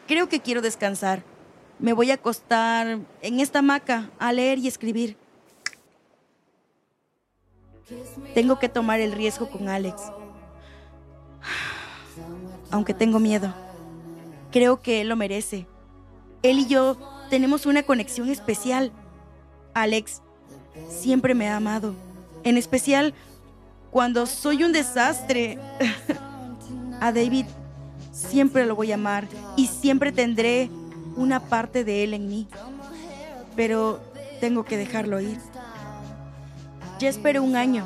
creo 0.06 0.28
que 0.28 0.40
quiero 0.40 0.60
descansar. 0.60 1.22
Me 1.82 1.92
voy 1.92 2.12
a 2.12 2.14
acostar 2.14 3.00
en 3.22 3.40
esta 3.40 3.58
hamaca 3.58 4.08
a 4.20 4.32
leer 4.32 4.58
y 4.58 4.68
escribir. 4.68 5.16
Tengo 8.34 8.60
que 8.60 8.68
tomar 8.68 9.00
el 9.00 9.10
riesgo 9.10 9.50
con 9.50 9.68
Alex. 9.68 10.00
Aunque 12.70 12.94
tengo 12.94 13.18
miedo. 13.18 13.52
Creo 14.52 14.80
que 14.80 15.00
él 15.00 15.08
lo 15.08 15.16
merece. 15.16 15.66
Él 16.44 16.60
y 16.60 16.66
yo 16.68 16.96
tenemos 17.30 17.66
una 17.66 17.82
conexión 17.82 18.30
especial. 18.30 18.92
Alex 19.74 20.22
siempre 20.88 21.34
me 21.34 21.48
ha 21.48 21.56
amado. 21.56 21.96
En 22.44 22.56
especial 22.56 23.12
cuando 23.90 24.26
soy 24.26 24.62
un 24.62 24.72
desastre. 24.72 25.58
a 27.00 27.10
David 27.10 27.46
siempre 28.12 28.66
lo 28.66 28.76
voy 28.76 28.92
a 28.92 28.94
amar 28.94 29.26
y 29.56 29.66
siempre 29.66 30.12
tendré 30.12 30.70
una 31.16 31.40
parte 31.40 31.84
de 31.84 32.04
él 32.04 32.14
en 32.14 32.28
mí, 32.28 32.46
pero 33.56 34.00
tengo 34.40 34.64
que 34.64 34.76
dejarlo 34.76 35.20
ir. 35.20 35.38
Ya 36.98 37.08
esperé 37.08 37.40
un 37.40 37.56
año 37.56 37.84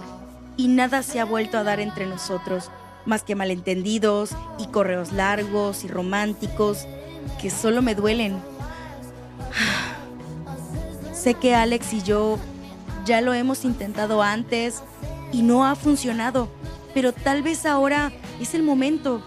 y 0.57 0.69
nada 0.69 1.03
se 1.03 1.21
ha 1.21 1.25
vuelto 1.25 1.59
a 1.59 1.63
dar 1.63 1.81
entre 1.81 2.07
nosotros, 2.07 2.71
más 3.05 3.23
que 3.23 3.35
malentendidos 3.35 4.31
y 4.59 4.67
correos 4.67 5.13
largos 5.13 5.85
y 5.85 5.89
románticos 5.89 6.87
que 7.41 7.51
solo 7.51 7.83
me 7.83 7.95
duelen. 7.95 8.39
Sé 11.13 11.35
que 11.35 11.55
Alex 11.55 11.93
y 11.93 12.03
yo 12.03 12.39
ya 13.05 13.21
lo 13.21 13.35
hemos 13.35 13.65
intentado 13.65 14.23
antes 14.23 14.83
y 15.33 15.43
no 15.43 15.67
ha 15.67 15.75
funcionado, 15.75 16.49
pero 16.95 17.13
tal 17.13 17.43
vez 17.43 17.67
ahora 17.67 18.13
es 18.41 18.55
el 18.55 18.63
momento. 18.63 19.23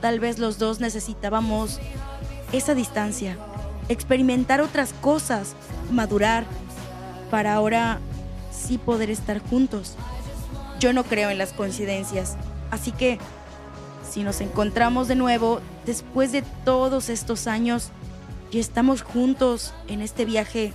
Tal 0.00 0.20
vez 0.20 0.38
los 0.38 0.58
dos 0.58 0.80
necesitábamos 0.80 1.80
esa 2.52 2.74
distancia, 2.74 3.36
experimentar 3.88 4.60
otras 4.60 4.92
cosas, 4.94 5.54
madurar, 5.90 6.44
para 7.30 7.54
ahora 7.54 7.98
sí 8.50 8.78
poder 8.78 9.10
estar 9.10 9.38
juntos. 9.38 9.96
Yo 10.78 10.92
no 10.92 11.04
creo 11.04 11.30
en 11.30 11.38
las 11.38 11.52
coincidencias, 11.52 12.36
así 12.70 12.92
que 12.92 13.18
si 14.08 14.22
nos 14.22 14.40
encontramos 14.40 15.08
de 15.08 15.14
nuevo 15.14 15.60
después 15.86 16.32
de 16.32 16.42
todos 16.64 17.08
estos 17.08 17.46
años 17.46 17.90
y 18.50 18.58
estamos 18.58 19.00
juntos 19.02 19.72
en 19.88 20.02
este 20.02 20.26
viaje, 20.26 20.72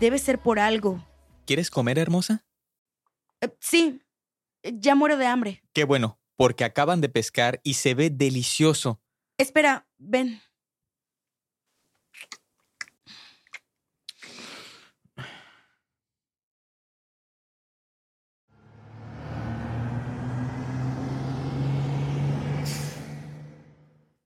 debe 0.00 0.18
ser 0.18 0.40
por 0.40 0.58
algo. 0.58 1.04
¿Quieres 1.44 1.70
comer, 1.70 1.98
hermosa? 1.98 2.44
Eh, 3.40 3.54
sí, 3.60 4.02
ya 4.64 4.94
muero 4.94 5.16
de 5.16 5.26
hambre. 5.26 5.62
Qué 5.72 5.84
bueno, 5.84 6.18
porque 6.36 6.64
acaban 6.64 7.00
de 7.00 7.08
pescar 7.08 7.60
y 7.62 7.74
se 7.74 7.94
ve 7.94 8.10
delicioso. 8.10 9.00
Espera, 9.38 9.86
ven. 9.96 10.40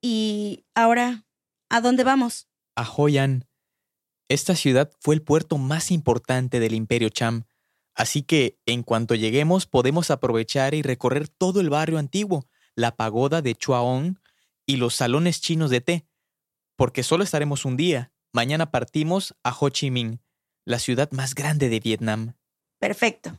Y 0.04 0.66
ahora, 0.74 1.24
¿a 1.70 1.80
dónde 1.80 2.02
vamos? 2.02 2.48
A 2.74 2.82
Hoi 2.82 3.18
An. 3.18 3.46
Esta 4.28 4.56
ciudad 4.56 4.90
fue 5.00 5.14
el 5.14 5.22
puerto 5.22 5.58
más 5.58 5.92
importante 5.92 6.58
del 6.58 6.74
Imperio 6.74 7.08
Cham, 7.08 7.44
así 7.94 8.22
que 8.22 8.58
en 8.66 8.82
cuanto 8.82 9.14
lleguemos 9.14 9.66
podemos 9.66 10.10
aprovechar 10.10 10.74
y 10.74 10.82
recorrer 10.82 11.28
todo 11.28 11.60
el 11.60 11.70
barrio 11.70 11.98
antiguo, 11.98 12.48
la 12.74 12.96
pagoda 12.96 13.42
de 13.42 13.54
Chuaong 13.54 14.18
y 14.66 14.76
los 14.76 14.96
salones 14.96 15.40
chinos 15.40 15.70
de 15.70 15.80
té, 15.80 16.06
porque 16.76 17.04
solo 17.04 17.22
estaremos 17.22 17.64
un 17.64 17.76
día. 17.76 18.12
Mañana 18.32 18.70
partimos 18.70 19.36
a 19.44 19.54
Ho 19.56 19.68
Chi 19.68 19.90
Minh, 19.90 20.20
la 20.64 20.80
ciudad 20.80 21.12
más 21.12 21.34
grande 21.34 21.68
de 21.68 21.78
Vietnam. 21.78 22.34
Perfecto. 22.80 23.38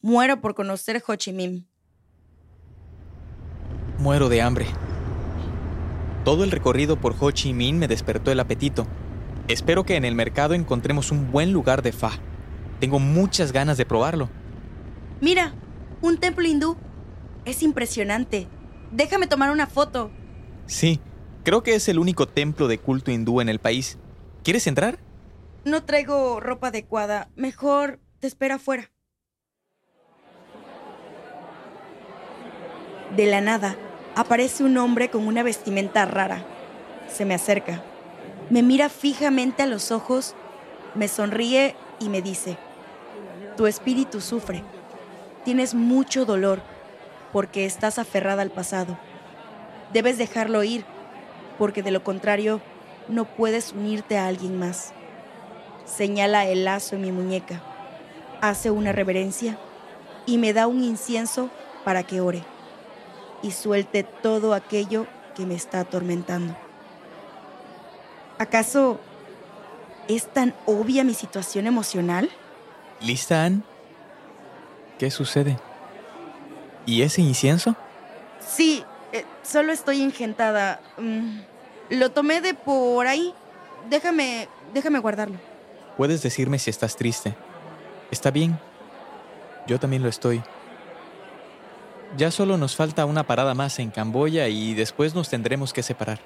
Muero 0.00 0.42
por 0.42 0.54
conocer 0.54 1.02
Ho 1.06 1.14
Chi 1.14 1.32
Minh. 1.32 1.68
Muero 3.98 4.28
de 4.28 4.42
hambre. 4.42 4.66
Todo 6.24 6.44
el 6.44 6.52
recorrido 6.52 6.96
por 6.96 7.16
Ho 7.18 7.32
Chi 7.32 7.52
Minh 7.52 7.78
me 7.78 7.88
despertó 7.88 8.30
el 8.30 8.38
apetito. 8.38 8.86
Espero 9.48 9.84
que 9.84 9.96
en 9.96 10.04
el 10.04 10.14
mercado 10.14 10.54
encontremos 10.54 11.10
un 11.10 11.32
buen 11.32 11.52
lugar 11.52 11.82
de 11.82 11.90
fa. 11.90 12.12
Tengo 12.78 13.00
muchas 13.00 13.50
ganas 13.52 13.76
de 13.76 13.86
probarlo. 13.86 14.28
Mira, 15.20 15.54
un 16.00 16.18
templo 16.18 16.46
hindú. 16.46 16.76
Es 17.44 17.62
impresionante. 17.64 18.46
Déjame 18.92 19.26
tomar 19.26 19.50
una 19.50 19.66
foto. 19.66 20.12
Sí, 20.66 21.00
creo 21.42 21.64
que 21.64 21.74
es 21.74 21.88
el 21.88 21.98
único 21.98 22.28
templo 22.28 22.68
de 22.68 22.78
culto 22.78 23.10
hindú 23.10 23.40
en 23.40 23.48
el 23.48 23.58
país. 23.58 23.98
¿Quieres 24.44 24.68
entrar? 24.68 25.00
No 25.64 25.82
traigo 25.82 26.38
ropa 26.38 26.68
adecuada. 26.68 27.30
Mejor 27.34 27.98
te 28.20 28.28
espera 28.28 28.56
afuera. 28.56 28.92
De 33.16 33.26
la 33.26 33.40
nada, 33.40 33.76
aparece 34.14 34.64
un 34.64 34.76
hombre 34.76 35.10
con 35.10 35.26
una 35.26 35.42
vestimenta 35.42 36.04
rara. 36.04 36.44
Se 37.08 37.24
me 37.24 37.34
acerca. 37.34 37.82
Me 38.50 38.62
mira 38.62 38.88
fijamente 38.88 39.62
a 39.62 39.66
los 39.66 39.90
ojos, 39.92 40.34
me 40.94 41.08
sonríe 41.08 41.74
y 42.00 42.08
me 42.08 42.20
dice, 42.20 42.58
tu 43.56 43.66
espíritu 43.66 44.20
sufre. 44.20 44.62
Tienes 45.44 45.74
mucho 45.74 46.24
dolor 46.24 46.60
porque 47.32 47.64
estás 47.64 47.98
aferrada 47.98 48.42
al 48.42 48.50
pasado. 48.50 48.98
Debes 49.92 50.18
dejarlo 50.18 50.62
ir 50.64 50.84
porque 51.58 51.82
de 51.82 51.90
lo 51.90 52.02
contrario 52.04 52.60
no 53.08 53.24
puedes 53.24 53.72
unirte 53.72 54.18
a 54.18 54.26
alguien 54.26 54.58
más. 54.58 54.92
Señala 55.84 56.46
el 56.46 56.64
lazo 56.64 56.96
en 56.96 57.02
mi 57.02 57.12
muñeca, 57.12 57.62
hace 58.40 58.70
una 58.70 58.92
reverencia 58.92 59.58
y 60.26 60.38
me 60.38 60.52
da 60.52 60.66
un 60.66 60.84
incienso 60.84 61.50
para 61.84 62.02
que 62.04 62.20
ore 62.20 62.44
y 63.42 63.50
suelte 63.50 64.04
todo 64.04 64.54
aquello 64.54 65.06
que 65.34 65.46
me 65.46 65.54
está 65.54 65.80
atormentando. 65.80 66.56
¿Acaso 68.38 69.00
es 70.08 70.26
tan 70.26 70.54
obvia 70.66 71.04
mi 71.04 71.14
situación 71.14 71.66
emocional? 71.66 72.30
¿Lista, 73.00 73.44
Ann? 73.44 73.64
¿Qué 74.98 75.10
sucede? 75.10 75.58
¿Y 76.86 77.02
ese 77.02 77.20
incienso? 77.22 77.76
Sí, 78.40 78.84
eh, 79.12 79.24
solo 79.42 79.72
estoy 79.72 80.00
ingentada. 80.00 80.80
Mm, 80.98 81.40
lo 81.90 82.10
tomé 82.10 82.40
de 82.40 82.54
por 82.54 83.06
ahí. 83.06 83.34
Déjame, 83.88 84.48
déjame 84.74 84.98
guardarlo. 84.98 85.38
Puedes 85.96 86.22
decirme 86.22 86.58
si 86.58 86.70
estás 86.70 86.96
triste. 86.96 87.34
Está 88.10 88.30
bien. 88.30 88.58
Yo 89.66 89.78
también 89.78 90.02
lo 90.02 90.08
estoy. 90.08 90.42
Ya 92.18 92.30
solo 92.30 92.58
nos 92.58 92.76
falta 92.76 93.06
una 93.06 93.26
parada 93.26 93.54
más 93.54 93.78
en 93.78 93.90
Camboya 93.90 94.46
y 94.48 94.74
después 94.74 95.14
nos 95.14 95.30
tendremos 95.30 95.72
que 95.72 95.82
separar. 95.82 96.20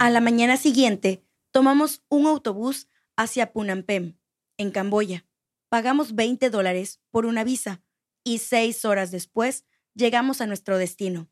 A 0.00 0.10
la 0.10 0.20
mañana 0.20 0.56
siguiente, 0.56 1.22
tomamos 1.52 2.02
un 2.08 2.26
autobús 2.26 2.88
hacia 3.16 3.52
Phnom 3.52 3.84
Penh, 3.84 4.18
en 4.56 4.72
Camboya. 4.72 5.26
Pagamos 5.68 6.16
20 6.16 6.50
dólares 6.50 7.00
por 7.12 7.26
una 7.26 7.44
visa 7.44 7.82
y 8.24 8.38
seis 8.38 8.84
horas 8.84 9.10
después 9.10 9.64
llegamos 9.94 10.40
a 10.40 10.46
nuestro 10.46 10.78
destino. 10.78 11.30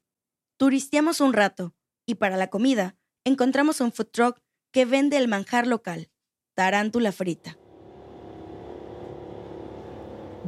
Turisteamos 0.57 1.20
un 1.20 1.33
rato 1.33 1.74
y 2.07 2.16
para 2.16 2.37
la 2.37 2.51
comida 2.51 2.96
encontramos 3.24 3.81
un 3.81 3.92
food 3.92 4.09
truck 4.09 4.40
que 4.70 4.85
vende 4.85 5.16
el 5.16 5.29
manjar 5.29 5.66
local, 5.66 6.11
tarántula 6.55 7.12
frita. 7.12 7.59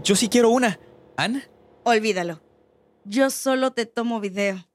Yo 0.03 0.17
sí 0.17 0.29
quiero 0.29 0.51
una. 0.51 0.79
¿Ann? 1.17 1.43
Olvídalo. 1.85 2.41
Yo 3.05 3.31
solo 3.31 3.73
te 3.73 3.87
tomo 3.87 4.21
video. 4.21 4.67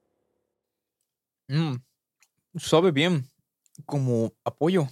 Mm, 1.47 1.75
sabe 2.57 2.91
bien. 2.91 3.29
Como 3.85 4.33
apoyo. 4.43 4.87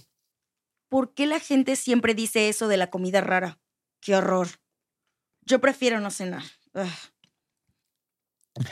¿Por 0.88 1.14
qué 1.14 1.26
la 1.26 1.40
gente 1.40 1.76
siempre 1.76 2.14
dice 2.14 2.48
eso 2.48 2.68
de 2.68 2.76
la 2.76 2.90
comida 2.90 3.20
rara? 3.20 3.58
Qué 4.00 4.14
horror. 4.14 4.48
Yo 5.42 5.60
prefiero 5.60 6.00
no 6.00 6.10
cenar. 6.10 6.42
Ugh. 6.74 8.64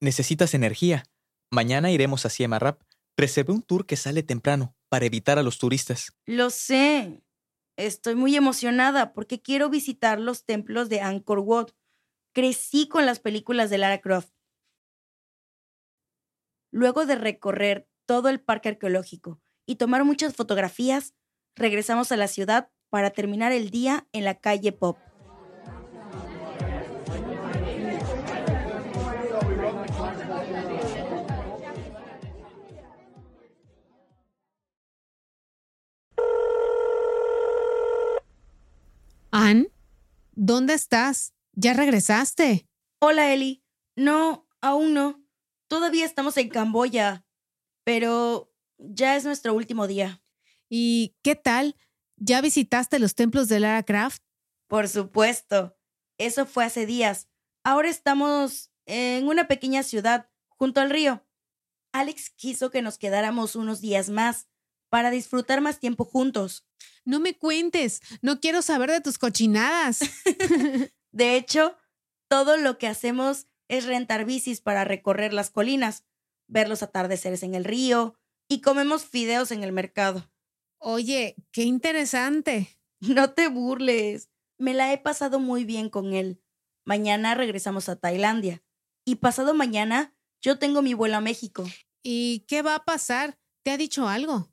Necesitas 0.00 0.54
energía. 0.54 1.04
Mañana 1.50 1.90
iremos 1.90 2.24
a 2.26 2.30
Siem 2.30 2.52
Reap. 2.54 2.82
Reservé 3.16 3.52
un 3.52 3.62
tour 3.62 3.84
que 3.86 3.96
sale 3.96 4.22
temprano 4.22 4.76
para 4.88 5.06
evitar 5.06 5.38
a 5.38 5.42
los 5.42 5.58
turistas. 5.58 6.12
Lo 6.24 6.50
sé. 6.50 7.22
Estoy 7.76 8.14
muy 8.14 8.36
emocionada 8.36 9.12
porque 9.12 9.40
quiero 9.40 9.70
visitar 9.70 10.20
los 10.20 10.44
templos 10.44 10.88
de 10.88 11.00
Angkor 11.00 11.40
Wat. 11.40 11.70
Crecí 12.32 12.88
con 12.88 13.06
las 13.06 13.18
películas 13.18 13.70
de 13.70 13.78
Lara 13.78 14.00
Croft. 14.00 14.30
Luego 16.70 17.06
de 17.06 17.16
recorrer 17.16 17.88
todo 18.06 18.28
el 18.28 18.40
parque 18.40 18.68
arqueológico 18.68 19.40
y 19.66 19.76
tomar 19.76 20.04
muchas 20.04 20.34
fotografías, 20.34 21.14
regresamos 21.56 22.12
a 22.12 22.16
la 22.16 22.28
ciudad 22.28 22.70
para 22.90 23.10
terminar 23.10 23.52
el 23.52 23.70
día 23.70 24.06
en 24.12 24.24
la 24.24 24.38
calle 24.38 24.72
Pop. 24.72 24.98
¿Dónde 40.38 40.74
estás? 40.74 41.34
¿Ya 41.52 41.74
regresaste? 41.74 42.68
Hola, 43.00 43.34
Eli. 43.34 43.64
No, 43.96 44.48
aún 44.60 44.94
no. 44.94 45.22
Todavía 45.66 46.06
estamos 46.06 46.36
en 46.36 46.48
Camboya, 46.48 47.26
pero 47.84 48.54
ya 48.78 49.16
es 49.16 49.24
nuestro 49.24 49.52
último 49.52 49.86
día. 49.88 50.22
¿Y 50.68 51.16
qué 51.22 51.34
tal? 51.34 51.76
¿Ya 52.16 52.40
visitaste 52.40 53.00
los 53.00 53.14
templos 53.14 53.48
de 53.48 53.60
Lara 53.60 53.82
Croft? 53.82 54.22
Por 54.68 54.88
supuesto. 54.88 55.76
Eso 56.18 56.46
fue 56.46 56.64
hace 56.64 56.86
días. 56.86 57.28
Ahora 57.64 57.88
estamos 57.88 58.70
en 58.86 59.26
una 59.26 59.48
pequeña 59.48 59.82
ciudad 59.82 60.30
junto 60.46 60.80
al 60.80 60.90
río. 60.90 61.26
Alex 61.92 62.30
quiso 62.30 62.70
que 62.70 62.82
nos 62.82 62.96
quedáramos 62.96 63.56
unos 63.56 63.80
días 63.80 64.08
más 64.08 64.46
para 64.88 65.10
disfrutar 65.10 65.60
más 65.60 65.78
tiempo 65.78 66.04
juntos. 66.04 66.66
No 67.04 67.20
me 67.20 67.36
cuentes, 67.36 68.00
no 68.22 68.40
quiero 68.40 68.62
saber 68.62 68.90
de 68.90 69.00
tus 69.00 69.18
cochinadas. 69.18 70.00
De 71.12 71.36
hecho, 71.36 71.76
todo 72.28 72.56
lo 72.56 72.78
que 72.78 72.86
hacemos 72.86 73.46
es 73.68 73.84
rentar 73.84 74.24
bicis 74.24 74.60
para 74.60 74.84
recorrer 74.84 75.32
las 75.32 75.50
colinas, 75.50 76.04
ver 76.46 76.68
los 76.68 76.82
atardeceres 76.82 77.42
en 77.42 77.54
el 77.54 77.64
río 77.64 78.18
y 78.48 78.60
comemos 78.60 79.04
fideos 79.04 79.50
en 79.50 79.62
el 79.62 79.72
mercado. 79.72 80.30
Oye, 80.78 81.36
qué 81.52 81.62
interesante. 81.62 82.78
No 83.00 83.32
te 83.32 83.48
burles. 83.48 84.30
Me 84.58 84.74
la 84.74 84.92
he 84.92 84.98
pasado 84.98 85.38
muy 85.38 85.64
bien 85.64 85.88
con 85.88 86.14
él. 86.14 86.42
Mañana 86.84 87.34
regresamos 87.34 87.88
a 87.88 87.96
Tailandia. 87.96 88.62
Y 89.04 89.16
pasado 89.16 89.54
mañana 89.54 90.14
yo 90.40 90.58
tengo 90.58 90.82
mi 90.82 90.94
vuelo 90.94 91.16
a 91.16 91.20
México. 91.20 91.64
¿Y 92.02 92.44
qué 92.48 92.62
va 92.62 92.74
a 92.74 92.84
pasar? 92.84 93.38
¿Te 93.62 93.70
ha 93.70 93.76
dicho 93.76 94.08
algo? 94.08 94.52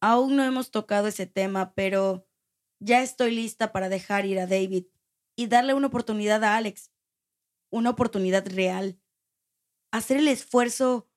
Aún 0.00 0.36
no 0.36 0.44
hemos 0.44 0.70
tocado 0.70 1.08
ese 1.08 1.26
tema, 1.26 1.74
pero 1.74 2.28
ya 2.80 3.02
estoy 3.02 3.34
lista 3.34 3.72
para 3.72 3.88
dejar 3.88 4.26
ir 4.26 4.38
a 4.38 4.46
David 4.46 4.86
y 5.36 5.46
darle 5.46 5.74
una 5.74 5.88
oportunidad 5.88 6.44
a 6.44 6.56
Alex. 6.56 6.92
Una 7.70 7.90
oportunidad 7.90 8.46
real. 8.48 9.00
Hacer 9.92 10.18
el 10.18 10.28
esfuerzo 10.28 11.08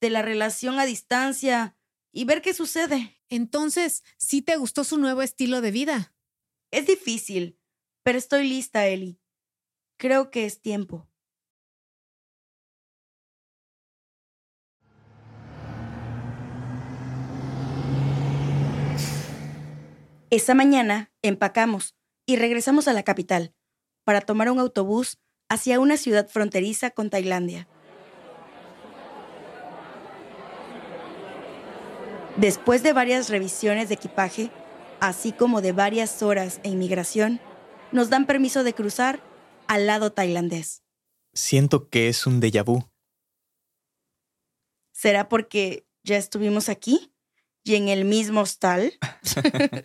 de 0.00 0.10
la 0.10 0.22
relación 0.22 0.78
a 0.78 0.86
distancia 0.86 1.76
y 2.12 2.24
ver 2.24 2.42
qué 2.42 2.54
sucede. 2.54 3.20
Entonces, 3.28 4.02
¿sí 4.16 4.42
te 4.42 4.56
gustó 4.56 4.84
su 4.84 4.98
nuevo 4.98 5.22
estilo 5.22 5.60
de 5.60 5.70
vida? 5.70 6.14
Es 6.70 6.86
difícil, 6.86 7.58
pero 8.02 8.18
estoy 8.18 8.48
lista, 8.48 8.86
Eli. 8.86 9.20
Creo 9.98 10.30
que 10.30 10.46
es 10.46 10.60
tiempo. 10.60 11.11
Esa 20.32 20.54
mañana 20.54 21.12
empacamos 21.20 21.94
y 22.24 22.36
regresamos 22.36 22.88
a 22.88 22.94
la 22.94 23.02
capital 23.02 23.54
para 24.02 24.22
tomar 24.22 24.50
un 24.50 24.60
autobús 24.60 25.18
hacia 25.50 25.78
una 25.78 25.98
ciudad 25.98 26.26
fronteriza 26.26 26.88
con 26.88 27.10
Tailandia. 27.10 27.68
Después 32.38 32.82
de 32.82 32.94
varias 32.94 33.28
revisiones 33.28 33.90
de 33.90 33.94
equipaje, 33.96 34.50
así 35.00 35.32
como 35.32 35.60
de 35.60 35.72
varias 35.72 36.22
horas 36.22 36.60
en 36.62 36.72
inmigración, 36.72 37.38
nos 37.92 38.08
dan 38.08 38.24
permiso 38.24 38.64
de 38.64 38.72
cruzar 38.72 39.22
al 39.68 39.86
lado 39.86 40.12
tailandés. 40.12 40.82
Siento 41.34 41.90
que 41.90 42.08
es 42.08 42.26
un 42.26 42.40
déjà 42.40 42.64
vu. 42.64 42.82
¿Será 44.92 45.28
porque 45.28 45.86
ya 46.04 46.16
estuvimos 46.16 46.70
aquí? 46.70 47.12
¿Y 47.64 47.74
en 47.74 47.88
el 47.88 48.06
mismo 48.06 48.40
hostal? 48.40 48.94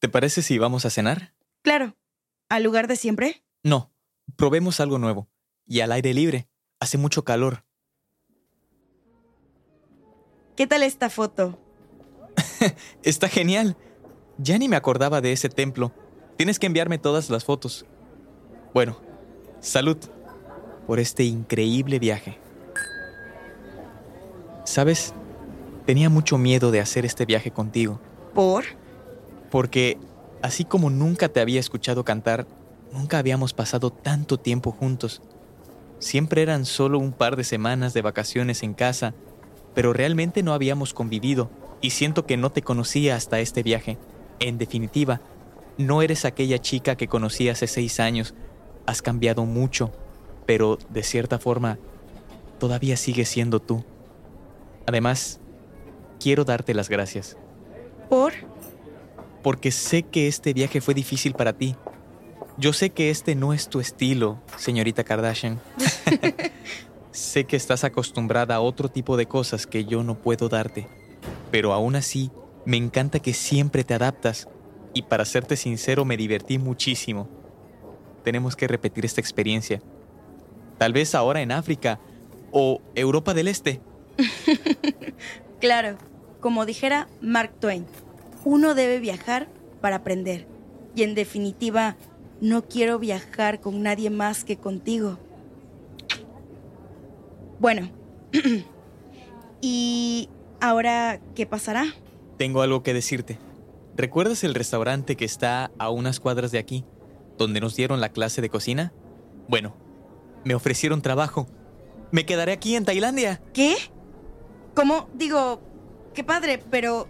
¿Te 0.00 0.08
parece 0.08 0.42
si 0.42 0.58
vamos 0.58 0.84
a 0.84 0.90
cenar? 0.90 1.34
Claro. 1.62 1.96
¿Al 2.48 2.62
lugar 2.62 2.86
de 2.86 2.96
siempre? 2.96 3.42
No, 3.64 3.92
probemos 4.36 4.78
algo 4.80 4.98
nuevo. 4.98 5.28
Y 5.66 5.80
al 5.80 5.92
aire 5.92 6.14
libre. 6.14 6.48
Hace 6.80 6.98
mucho 6.98 7.24
calor. 7.24 7.64
¿Qué 10.56 10.66
tal 10.66 10.82
esta 10.82 11.10
foto? 11.10 11.58
Está 13.02 13.28
genial. 13.28 13.76
Ya 14.38 14.56
ni 14.58 14.68
me 14.68 14.76
acordaba 14.76 15.20
de 15.20 15.32
ese 15.32 15.48
templo. 15.48 15.92
Tienes 16.36 16.60
que 16.60 16.66
enviarme 16.66 16.98
todas 16.98 17.28
las 17.28 17.44
fotos. 17.44 17.84
Bueno, 18.72 19.00
salud 19.60 19.96
por 20.86 21.00
este 21.00 21.24
increíble 21.24 21.98
viaje. 21.98 22.38
¿Sabes? 24.64 25.12
Tenía 25.86 26.08
mucho 26.08 26.38
miedo 26.38 26.70
de 26.70 26.80
hacer 26.80 27.04
este 27.04 27.24
viaje 27.24 27.50
contigo. 27.50 28.00
¿Por? 28.34 28.77
Porque, 29.50 29.98
así 30.42 30.64
como 30.64 30.90
nunca 30.90 31.28
te 31.28 31.40
había 31.40 31.60
escuchado 31.60 32.04
cantar, 32.04 32.46
nunca 32.92 33.18
habíamos 33.18 33.54
pasado 33.54 33.90
tanto 33.90 34.38
tiempo 34.38 34.72
juntos. 34.72 35.22
Siempre 35.98 36.42
eran 36.42 36.64
solo 36.64 36.98
un 36.98 37.12
par 37.12 37.36
de 37.36 37.44
semanas 37.44 37.94
de 37.94 38.02
vacaciones 38.02 38.62
en 38.62 38.74
casa, 38.74 39.14
pero 39.74 39.92
realmente 39.92 40.42
no 40.42 40.52
habíamos 40.52 40.94
convivido 40.94 41.50
y 41.80 41.90
siento 41.90 42.26
que 42.26 42.36
no 42.36 42.50
te 42.50 42.62
conocía 42.62 43.16
hasta 43.16 43.40
este 43.40 43.62
viaje. 43.62 43.98
En 44.40 44.58
definitiva, 44.58 45.20
no 45.76 46.02
eres 46.02 46.24
aquella 46.24 46.58
chica 46.58 46.96
que 46.96 47.08
conocí 47.08 47.48
hace 47.48 47.66
seis 47.66 48.00
años. 48.00 48.34
Has 48.86 49.02
cambiado 49.02 49.44
mucho, 49.44 49.92
pero 50.46 50.78
de 50.88 51.02
cierta 51.02 51.38
forma, 51.38 51.78
todavía 52.58 52.96
sigues 52.96 53.28
siendo 53.28 53.60
tú. 53.60 53.84
Además, 54.86 55.40
quiero 56.20 56.44
darte 56.44 56.74
las 56.74 56.88
gracias. 56.88 57.36
¿Por? 58.08 58.32
Porque 59.42 59.70
sé 59.70 60.02
que 60.02 60.28
este 60.28 60.52
viaje 60.52 60.80
fue 60.80 60.94
difícil 60.94 61.34
para 61.34 61.52
ti. 61.52 61.76
Yo 62.56 62.72
sé 62.72 62.90
que 62.90 63.10
este 63.10 63.34
no 63.34 63.52
es 63.52 63.68
tu 63.68 63.80
estilo, 63.80 64.40
señorita 64.56 65.04
Kardashian. 65.04 65.60
sé 67.12 67.44
que 67.44 67.56
estás 67.56 67.84
acostumbrada 67.84 68.56
a 68.56 68.60
otro 68.60 68.88
tipo 68.88 69.16
de 69.16 69.26
cosas 69.26 69.66
que 69.66 69.84
yo 69.84 70.02
no 70.02 70.16
puedo 70.16 70.48
darte. 70.48 70.88
Pero 71.50 71.72
aún 71.72 71.96
así, 71.96 72.30
me 72.64 72.76
encanta 72.76 73.20
que 73.20 73.32
siempre 73.32 73.84
te 73.84 73.94
adaptas. 73.94 74.48
Y 74.92 75.02
para 75.02 75.24
serte 75.24 75.56
sincero, 75.56 76.04
me 76.04 76.16
divertí 76.16 76.58
muchísimo. 76.58 77.28
Tenemos 78.24 78.56
que 78.56 78.66
repetir 78.66 79.04
esta 79.04 79.20
experiencia. 79.20 79.80
Tal 80.78 80.92
vez 80.92 81.14
ahora 81.14 81.40
en 81.40 81.52
África 81.52 82.00
o 82.50 82.80
Europa 82.94 83.34
del 83.34 83.48
Este. 83.48 83.80
Claro, 85.60 85.98
como 86.40 86.66
dijera 86.66 87.08
Mark 87.20 87.52
Twain, 87.58 87.84
uno 88.48 88.74
debe 88.74 88.98
viajar 88.98 89.46
para 89.82 89.96
aprender. 89.96 90.46
Y 90.96 91.02
en 91.02 91.14
definitiva, 91.14 91.96
no 92.40 92.64
quiero 92.64 92.98
viajar 92.98 93.60
con 93.60 93.82
nadie 93.82 94.08
más 94.08 94.42
que 94.42 94.56
contigo. 94.56 95.18
Bueno, 97.60 97.90
¿y 99.60 100.30
ahora 100.62 101.20
qué 101.34 101.44
pasará? 101.44 101.84
Tengo 102.38 102.62
algo 102.62 102.82
que 102.82 102.94
decirte. 102.94 103.38
¿Recuerdas 103.96 104.42
el 104.44 104.54
restaurante 104.54 105.14
que 105.14 105.26
está 105.26 105.70
a 105.76 105.90
unas 105.90 106.18
cuadras 106.18 106.50
de 106.50 106.58
aquí, 106.58 106.86
donde 107.36 107.60
nos 107.60 107.76
dieron 107.76 108.00
la 108.00 108.08
clase 108.08 108.40
de 108.40 108.48
cocina? 108.48 108.94
Bueno, 109.46 109.76
me 110.44 110.54
ofrecieron 110.54 111.02
trabajo. 111.02 111.46
Me 112.12 112.24
quedaré 112.24 112.52
aquí 112.52 112.76
en 112.76 112.86
Tailandia. 112.86 113.42
¿Qué? 113.52 113.76
¿Cómo? 114.74 115.10
Digo, 115.12 115.60
qué 116.14 116.24
padre, 116.24 116.64
pero 116.70 117.08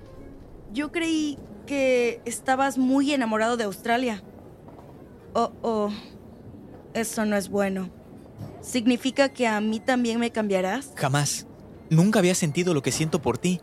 yo 0.72 0.92
creí 0.92 1.38
que 1.66 2.20
estabas 2.24 2.78
muy 2.78 3.12
enamorado 3.12 3.56
de 3.56 3.64
Australia. 3.64 4.22
Oh, 5.34 5.52
oh, 5.62 5.90
eso 6.94 7.24
no 7.24 7.36
es 7.36 7.48
bueno. 7.48 7.90
¿Significa 8.60 9.28
que 9.28 9.46
a 9.46 9.60
mí 9.60 9.80
también 9.80 10.18
me 10.18 10.30
cambiarás? 10.30 10.92
Jamás. 10.96 11.46
Nunca 11.90 12.18
había 12.18 12.34
sentido 12.34 12.74
lo 12.74 12.82
que 12.82 12.92
siento 12.92 13.20
por 13.20 13.38
ti. 13.38 13.60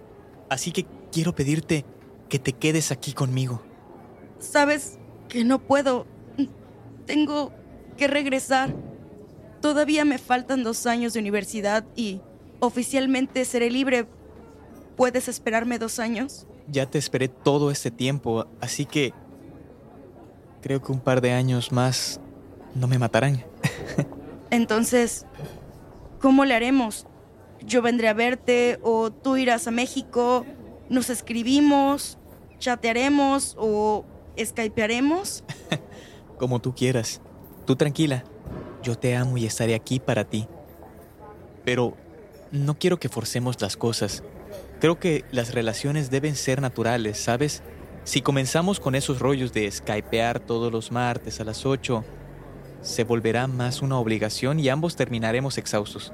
Así 0.50 0.72
que 0.72 0.86
quiero 1.12 1.36
pedirte 1.36 1.86
que 2.30 2.40
te 2.40 2.54
quedes 2.54 2.92
aquí 2.92 3.14
conmigo. 3.14 3.62
Sabes 4.40 5.00
que 5.28 5.44
no 5.44 5.60
puedo. 5.60 6.06
Tengo 7.06 7.52
que 7.98 8.08
regresar. 8.08 8.76
Todavía 9.62 10.06
me 10.06 10.18
faltan 10.18 10.64
dos 10.64 10.86
años 10.86 11.14
de 11.14 11.20
universidad 11.20 11.86
y 11.96 12.22
oficialmente 12.60 13.46
seré 13.46 13.70
libre. 13.70 14.08
¿Puedes 14.96 15.28
esperarme 15.28 15.80
dos 15.80 16.00
años? 16.00 16.48
Ya 16.68 16.86
te 16.90 16.98
esperé 16.98 17.28
todo 17.28 17.72
este 17.72 17.92
tiempo, 17.92 18.48
así 18.60 18.86
que 18.86 19.14
creo 20.62 20.82
que 20.82 20.92
un 20.92 21.00
par 21.00 21.22
de 21.22 21.32
años 21.32 21.72
más 21.72 22.20
no 22.74 22.88
me 22.88 22.98
matarán. 22.98 23.44
Entonces, 24.50 25.26
¿cómo 26.20 26.46
le 26.46 26.56
haremos? 26.56 27.06
Yo 27.62 27.82
vendré 27.82 28.08
a 28.08 28.14
verte 28.14 28.80
o 28.82 29.12
tú 29.12 29.38
irás 29.38 29.68
a 29.68 29.72
México, 29.72 30.46
nos 30.90 31.10
escribimos, 31.10 32.18
chatearemos 32.60 33.56
o 33.58 34.06
skypearemos. 34.44 35.44
Como 36.40 36.60
tú 36.60 36.74
quieras. 36.76 37.22
Tú 37.66 37.76
tranquila. 37.76 38.24
Yo 38.84 38.98
te 38.98 39.16
amo 39.16 39.38
y 39.38 39.46
estaré 39.46 39.74
aquí 39.74 40.00
para 40.00 40.26
ti. 40.26 40.48
Pero 41.64 41.96
no 42.52 42.78
quiero 42.78 43.00
que 43.00 43.10
forcemos 43.10 43.60
las 43.62 43.78
cosas. 43.78 44.24
Creo 44.80 45.00
que 45.00 45.26
las 45.32 45.54
relaciones 45.54 46.10
deben 46.10 46.36
ser 46.36 46.62
naturales, 46.62 47.18
¿sabes? 47.18 47.64
Si 48.04 48.22
comenzamos 48.22 48.80
con 48.80 48.94
esos 48.94 49.20
rollos 49.20 49.52
de 49.54 49.70
skypear 49.72 50.40
todos 50.40 50.72
los 50.72 50.92
martes 50.92 51.40
a 51.40 51.44
las 51.44 51.66
8, 51.66 52.04
se 52.82 53.04
volverá 53.04 53.48
más 53.48 53.82
una 53.82 53.98
obligación 53.98 54.60
y 54.60 54.70
ambos 54.70 54.96
terminaremos 54.96 55.58
exhaustos. 55.58 56.14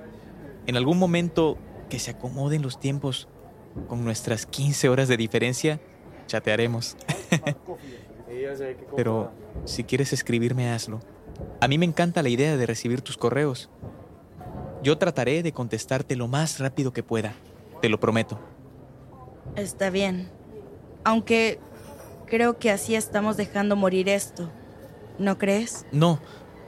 En 0.68 0.78
algún 0.78 0.98
momento 0.98 1.58
que 1.90 2.00
se 2.00 2.12
acomoden 2.12 2.62
los 2.62 2.80
tiempos, 2.80 3.28
con 3.88 4.06
nuestras 4.06 4.46
15 4.46 4.90
horas 4.90 5.08
de 5.08 5.18
diferencia, 5.18 5.82
chatearemos. 6.28 6.96
Pero 8.96 9.32
si 9.66 9.84
quieres 9.84 10.14
escribirme, 10.14 10.72
hazlo. 10.72 11.02
A 11.60 11.68
mí 11.68 11.78
me 11.78 11.86
encanta 11.86 12.24
la 12.24 12.30
idea 12.30 12.56
de 12.56 12.66
recibir 12.66 13.02
tus 13.02 13.18
correos. 13.18 13.70
Yo 14.84 14.98
trataré 14.98 15.44
de 15.44 15.52
contestarte 15.52 16.16
lo 16.16 16.28
más 16.28 16.60
rápido 16.60 16.94
que 16.94 17.04
pueda, 17.04 17.34
te 17.82 17.90
lo 17.90 18.00
prometo. 18.00 18.40
Está 19.56 19.90
bien. 19.90 20.30
Aunque 21.04 21.60
creo 22.28 22.58
que 22.58 22.72
así 22.72 22.96
estamos 22.96 23.38
dejando 23.38 23.76
morir 23.76 24.10
esto. 24.10 24.50
¿No 25.20 25.38
crees? 25.38 25.86
No, 25.92 26.20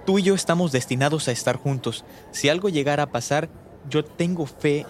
tú 0.06 0.20
y 0.20 0.24
yo 0.24 0.36
estamos 0.36 0.72
destinados 0.72 1.28
a 1.28 1.32
estar 1.32 1.58
juntos. 1.58 2.06
Si 2.32 2.50
algo 2.50 2.70
llegara 2.70 3.04
a 3.04 3.12
pasar, 3.12 3.50
yo 3.90 4.04
tengo 4.04 4.46
fe 4.46 4.86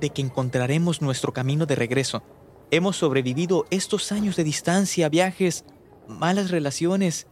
de 0.00 0.10
que 0.10 0.22
encontraremos 0.22 1.02
nuestro 1.02 1.32
camino 1.32 1.66
de 1.66 1.74
regreso. 1.74 2.22
Hemos 2.70 2.96
sobrevivido 2.96 3.66
estos 3.70 4.10
años 4.12 4.36
de 4.36 4.44
distancia, 4.44 5.08
viajes, 5.08 5.64
malas 6.08 6.50
relaciones, 6.50 7.26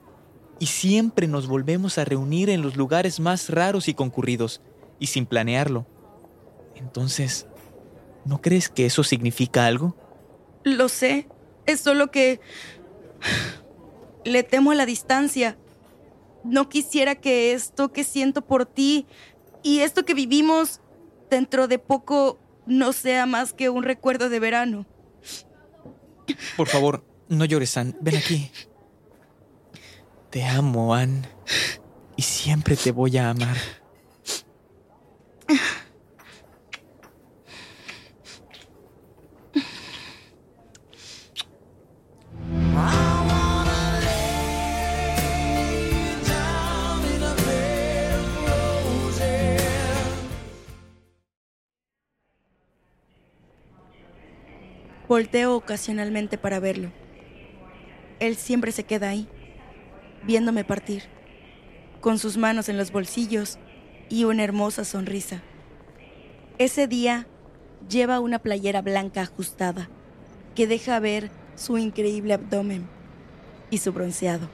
y 0.59 0.67
siempre 0.67 1.27
nos 1.27 1.49
volvemos 1.49 1.99
a 1.99 2.05
reunir 2.05 2.49
en 2.51 2.63
los 2.63 2.77
lugares 2.77 3.19
más 3.19 3.51
raros 3.51 3.89
y 3.89 3.95
concurridos, 3.95 4.61
y 5.01 5.09
sin 5.09 5.27
planearlo. 5.27 5.87
Entonces, 6.77 7.47
¿no 8.25 8.41
crees 8.41 8.69
que 8.69 8.87
eso 8.87 9.03
significa 9.03 9.67
algo? 9.67 9.97
Lo 10.65 10.89
sé. 10.89 11.29
Es 11.67 11.81
solo 11.81 12.11
que... 12.11 12.41
Le 14.25 14.43
temo 14.43 14.71
a 14.71 14.75
la 14.75 14.87
distancia. 14.87 15.59
No 16.45 16.69
quisiera 16.69 17.17
que 17.17 17.53
esto 17.53 17.93
que 17.93 18.05
siento 18.05 18.43
por 18.43 18.67
ti 18.67 19.07
y 19.63 19.81
esto 19.81 20.05
que 20.05 20.15
vivimos 20.15 20.81
dentro 21.31 21.69
de 21.69 21.79
poco 21.79 22.39
no 22.67 22.93
sea 22.93 23.27
más 23.27 23.53
que 23.53 23.71
un 23.71 23.83
recuerdo 23.83 24.29
de 24.29 24.41
verano. 24.41 24.87
Por 26.57 26.69
favor, 26.69 27.05
no 27.29 27.45
llores, 27.45 27.77
Ann. 27.77 27.97
Ven 28.01 28.17
aquí. 28.17 28.51
Te 30.31 30.45
amo, 30.45 30.95
Ann. 30.95 31.27
Y 32.17 32.23
siempre 32.23 32.77
te 32.77 32.93
voy 32.93 33.17
a 33.19 33.31
amar. 33.31 33.57
Volteo 55.13 55.55
ocasionalmente 55.55 56.39
para 56.39 56.59
verlo. 56.59 56.91
Él 58.19 58.35
siempre 58.35 58.73
se 58.73 58.85
queda 58.85 59.11
ahí, 59.11 59.29
viéndome 60.25 60.65
partir, 60.65 61.03
con 62.01 62.19
sus 62.19 62.39
manos 62.39 62.71
en 62.71 62.79
los 62.79 62.93
bolsillos 62.93 63.59
y 64.09 64.25
una 64.25 64.43
hermosa 64.43 64.87
sonrisa. 64.87 65.43
Ese 66.57 66.87
día 66.87 67.27
lleva 67.91 68.21
una 68.21 68.39
playera 68.39 68.81
blanca 68.81 69.21
ajustada 69.21 69.91
que 70.55 70.67
deja 70.67 70.99
ver 70.99 71.31
su 71.57 71.77
increíble 71.77 72.33
abdomen 72.33 72.89
y 73.69 73.77
su 73.77 73.93
bronceado. 73.93 74.49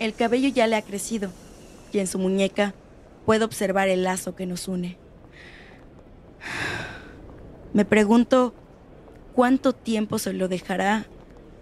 El 0.00 0.14
cabello 0.14 0.48
ya 0.48 0.66
le 0.66 0.74
ha 0.74 0.82
crecido 0.82 1.30
y 1.92 2.00
en 2.00 2.08
su 2.08 2.18
muñeca 2.18 2.74
puedo 3.24 3.44
observar 3.44 3.86
el 3.86 4.02
lazo 4.02 4.34
que 4.34 4.46
nos 4.46 4.66
une. 4.66 4.98
Me 7.72 7.84
pregunto 7.84 8.54
cuánto 9.34 9.72
tiempo 9.72 10.18
se 10.18 10.32
lo 10.32 10.48
dejará 10.48 11.06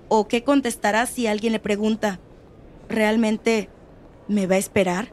o 0.08 0.26
qué 0.26 0.42
contestará 0.42 1.06
si 1.06 1.28
alguien 1.28 1.52
le 1.52 1.60
pregunta, 1.60 2.18
¿realmente 2.88 3.68
me 4.26 4.46
va 4.46 4.56
a 4.56 4.58
esperar? 4.58 5.12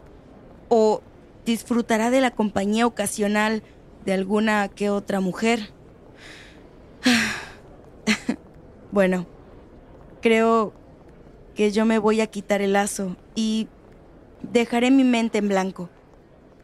¿O 0.70 1.02
disfrutará 1.46 2.10
de 2.10 2.20
la 2.20 2.32
compañía 2.32 2.88
ocasional 2.88 3.62
de 4.06 4.14
alguna 4.14 4.70
que 4.70 4.90
otra 4.90 5.20
mujer? 5.20 5.72
bueno, 8.92 9.28
creo 10.22 10.74
que 11.54 11.72
yo 11.72 11.86
me 11.86 12.00
voy 12.00 12.22
a 12.22 12.28
quitar 12.28 12.62
el 12.62 12.74
lazo 12.74 13.16
y 13.36 13.68
dejaré 14.42 14.90
mi 14.90 15.04
mente 15.04 15.38
en 15.38 15.48
blanco. 15.48 15.90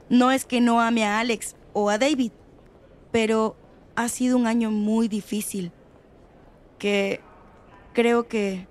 No 0.10 0.32
es 0.32 0.46
que 0.46 0.60
no 0.60 0.82
ame 0.82 1.06
a 1.06 1.20
Alex 1.20 1.56
o 1.74 1.90
a 1.92 2.00
David, 2.00 2.32
pero 3.12 3.56
ha 3.96 4.10
sido 4.10 4.38
un 4.38 4.48
año 4.48 4.72
muy 4.72 5.08
difícil 5.08 5.72
que 6.80 7.22
creo 7.94 8.28
que 8.28 8.68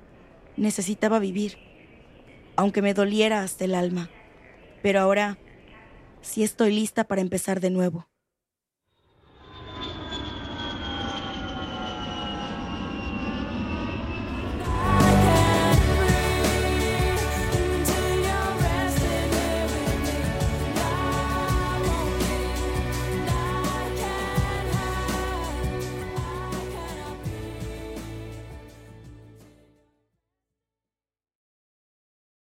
necesitaba 0.57 1.19
vivir, 1.19 1.59
aunque 2.57 2.83
me 2.83 2.95
doliera 2.95 3.43
hasta 3.43 3.65
el 3.65 3.75
alma. 3.75 4.11
Pero 4.83 5.01
ahora 5.01 5.39
sí 6.21 6.43
estoy 6.43 6.75
lista 6.75 7.05
para 7.05 7.21
empezar 7.21 7.61
de 7.61 7.71
nuevo. 7.71 8.12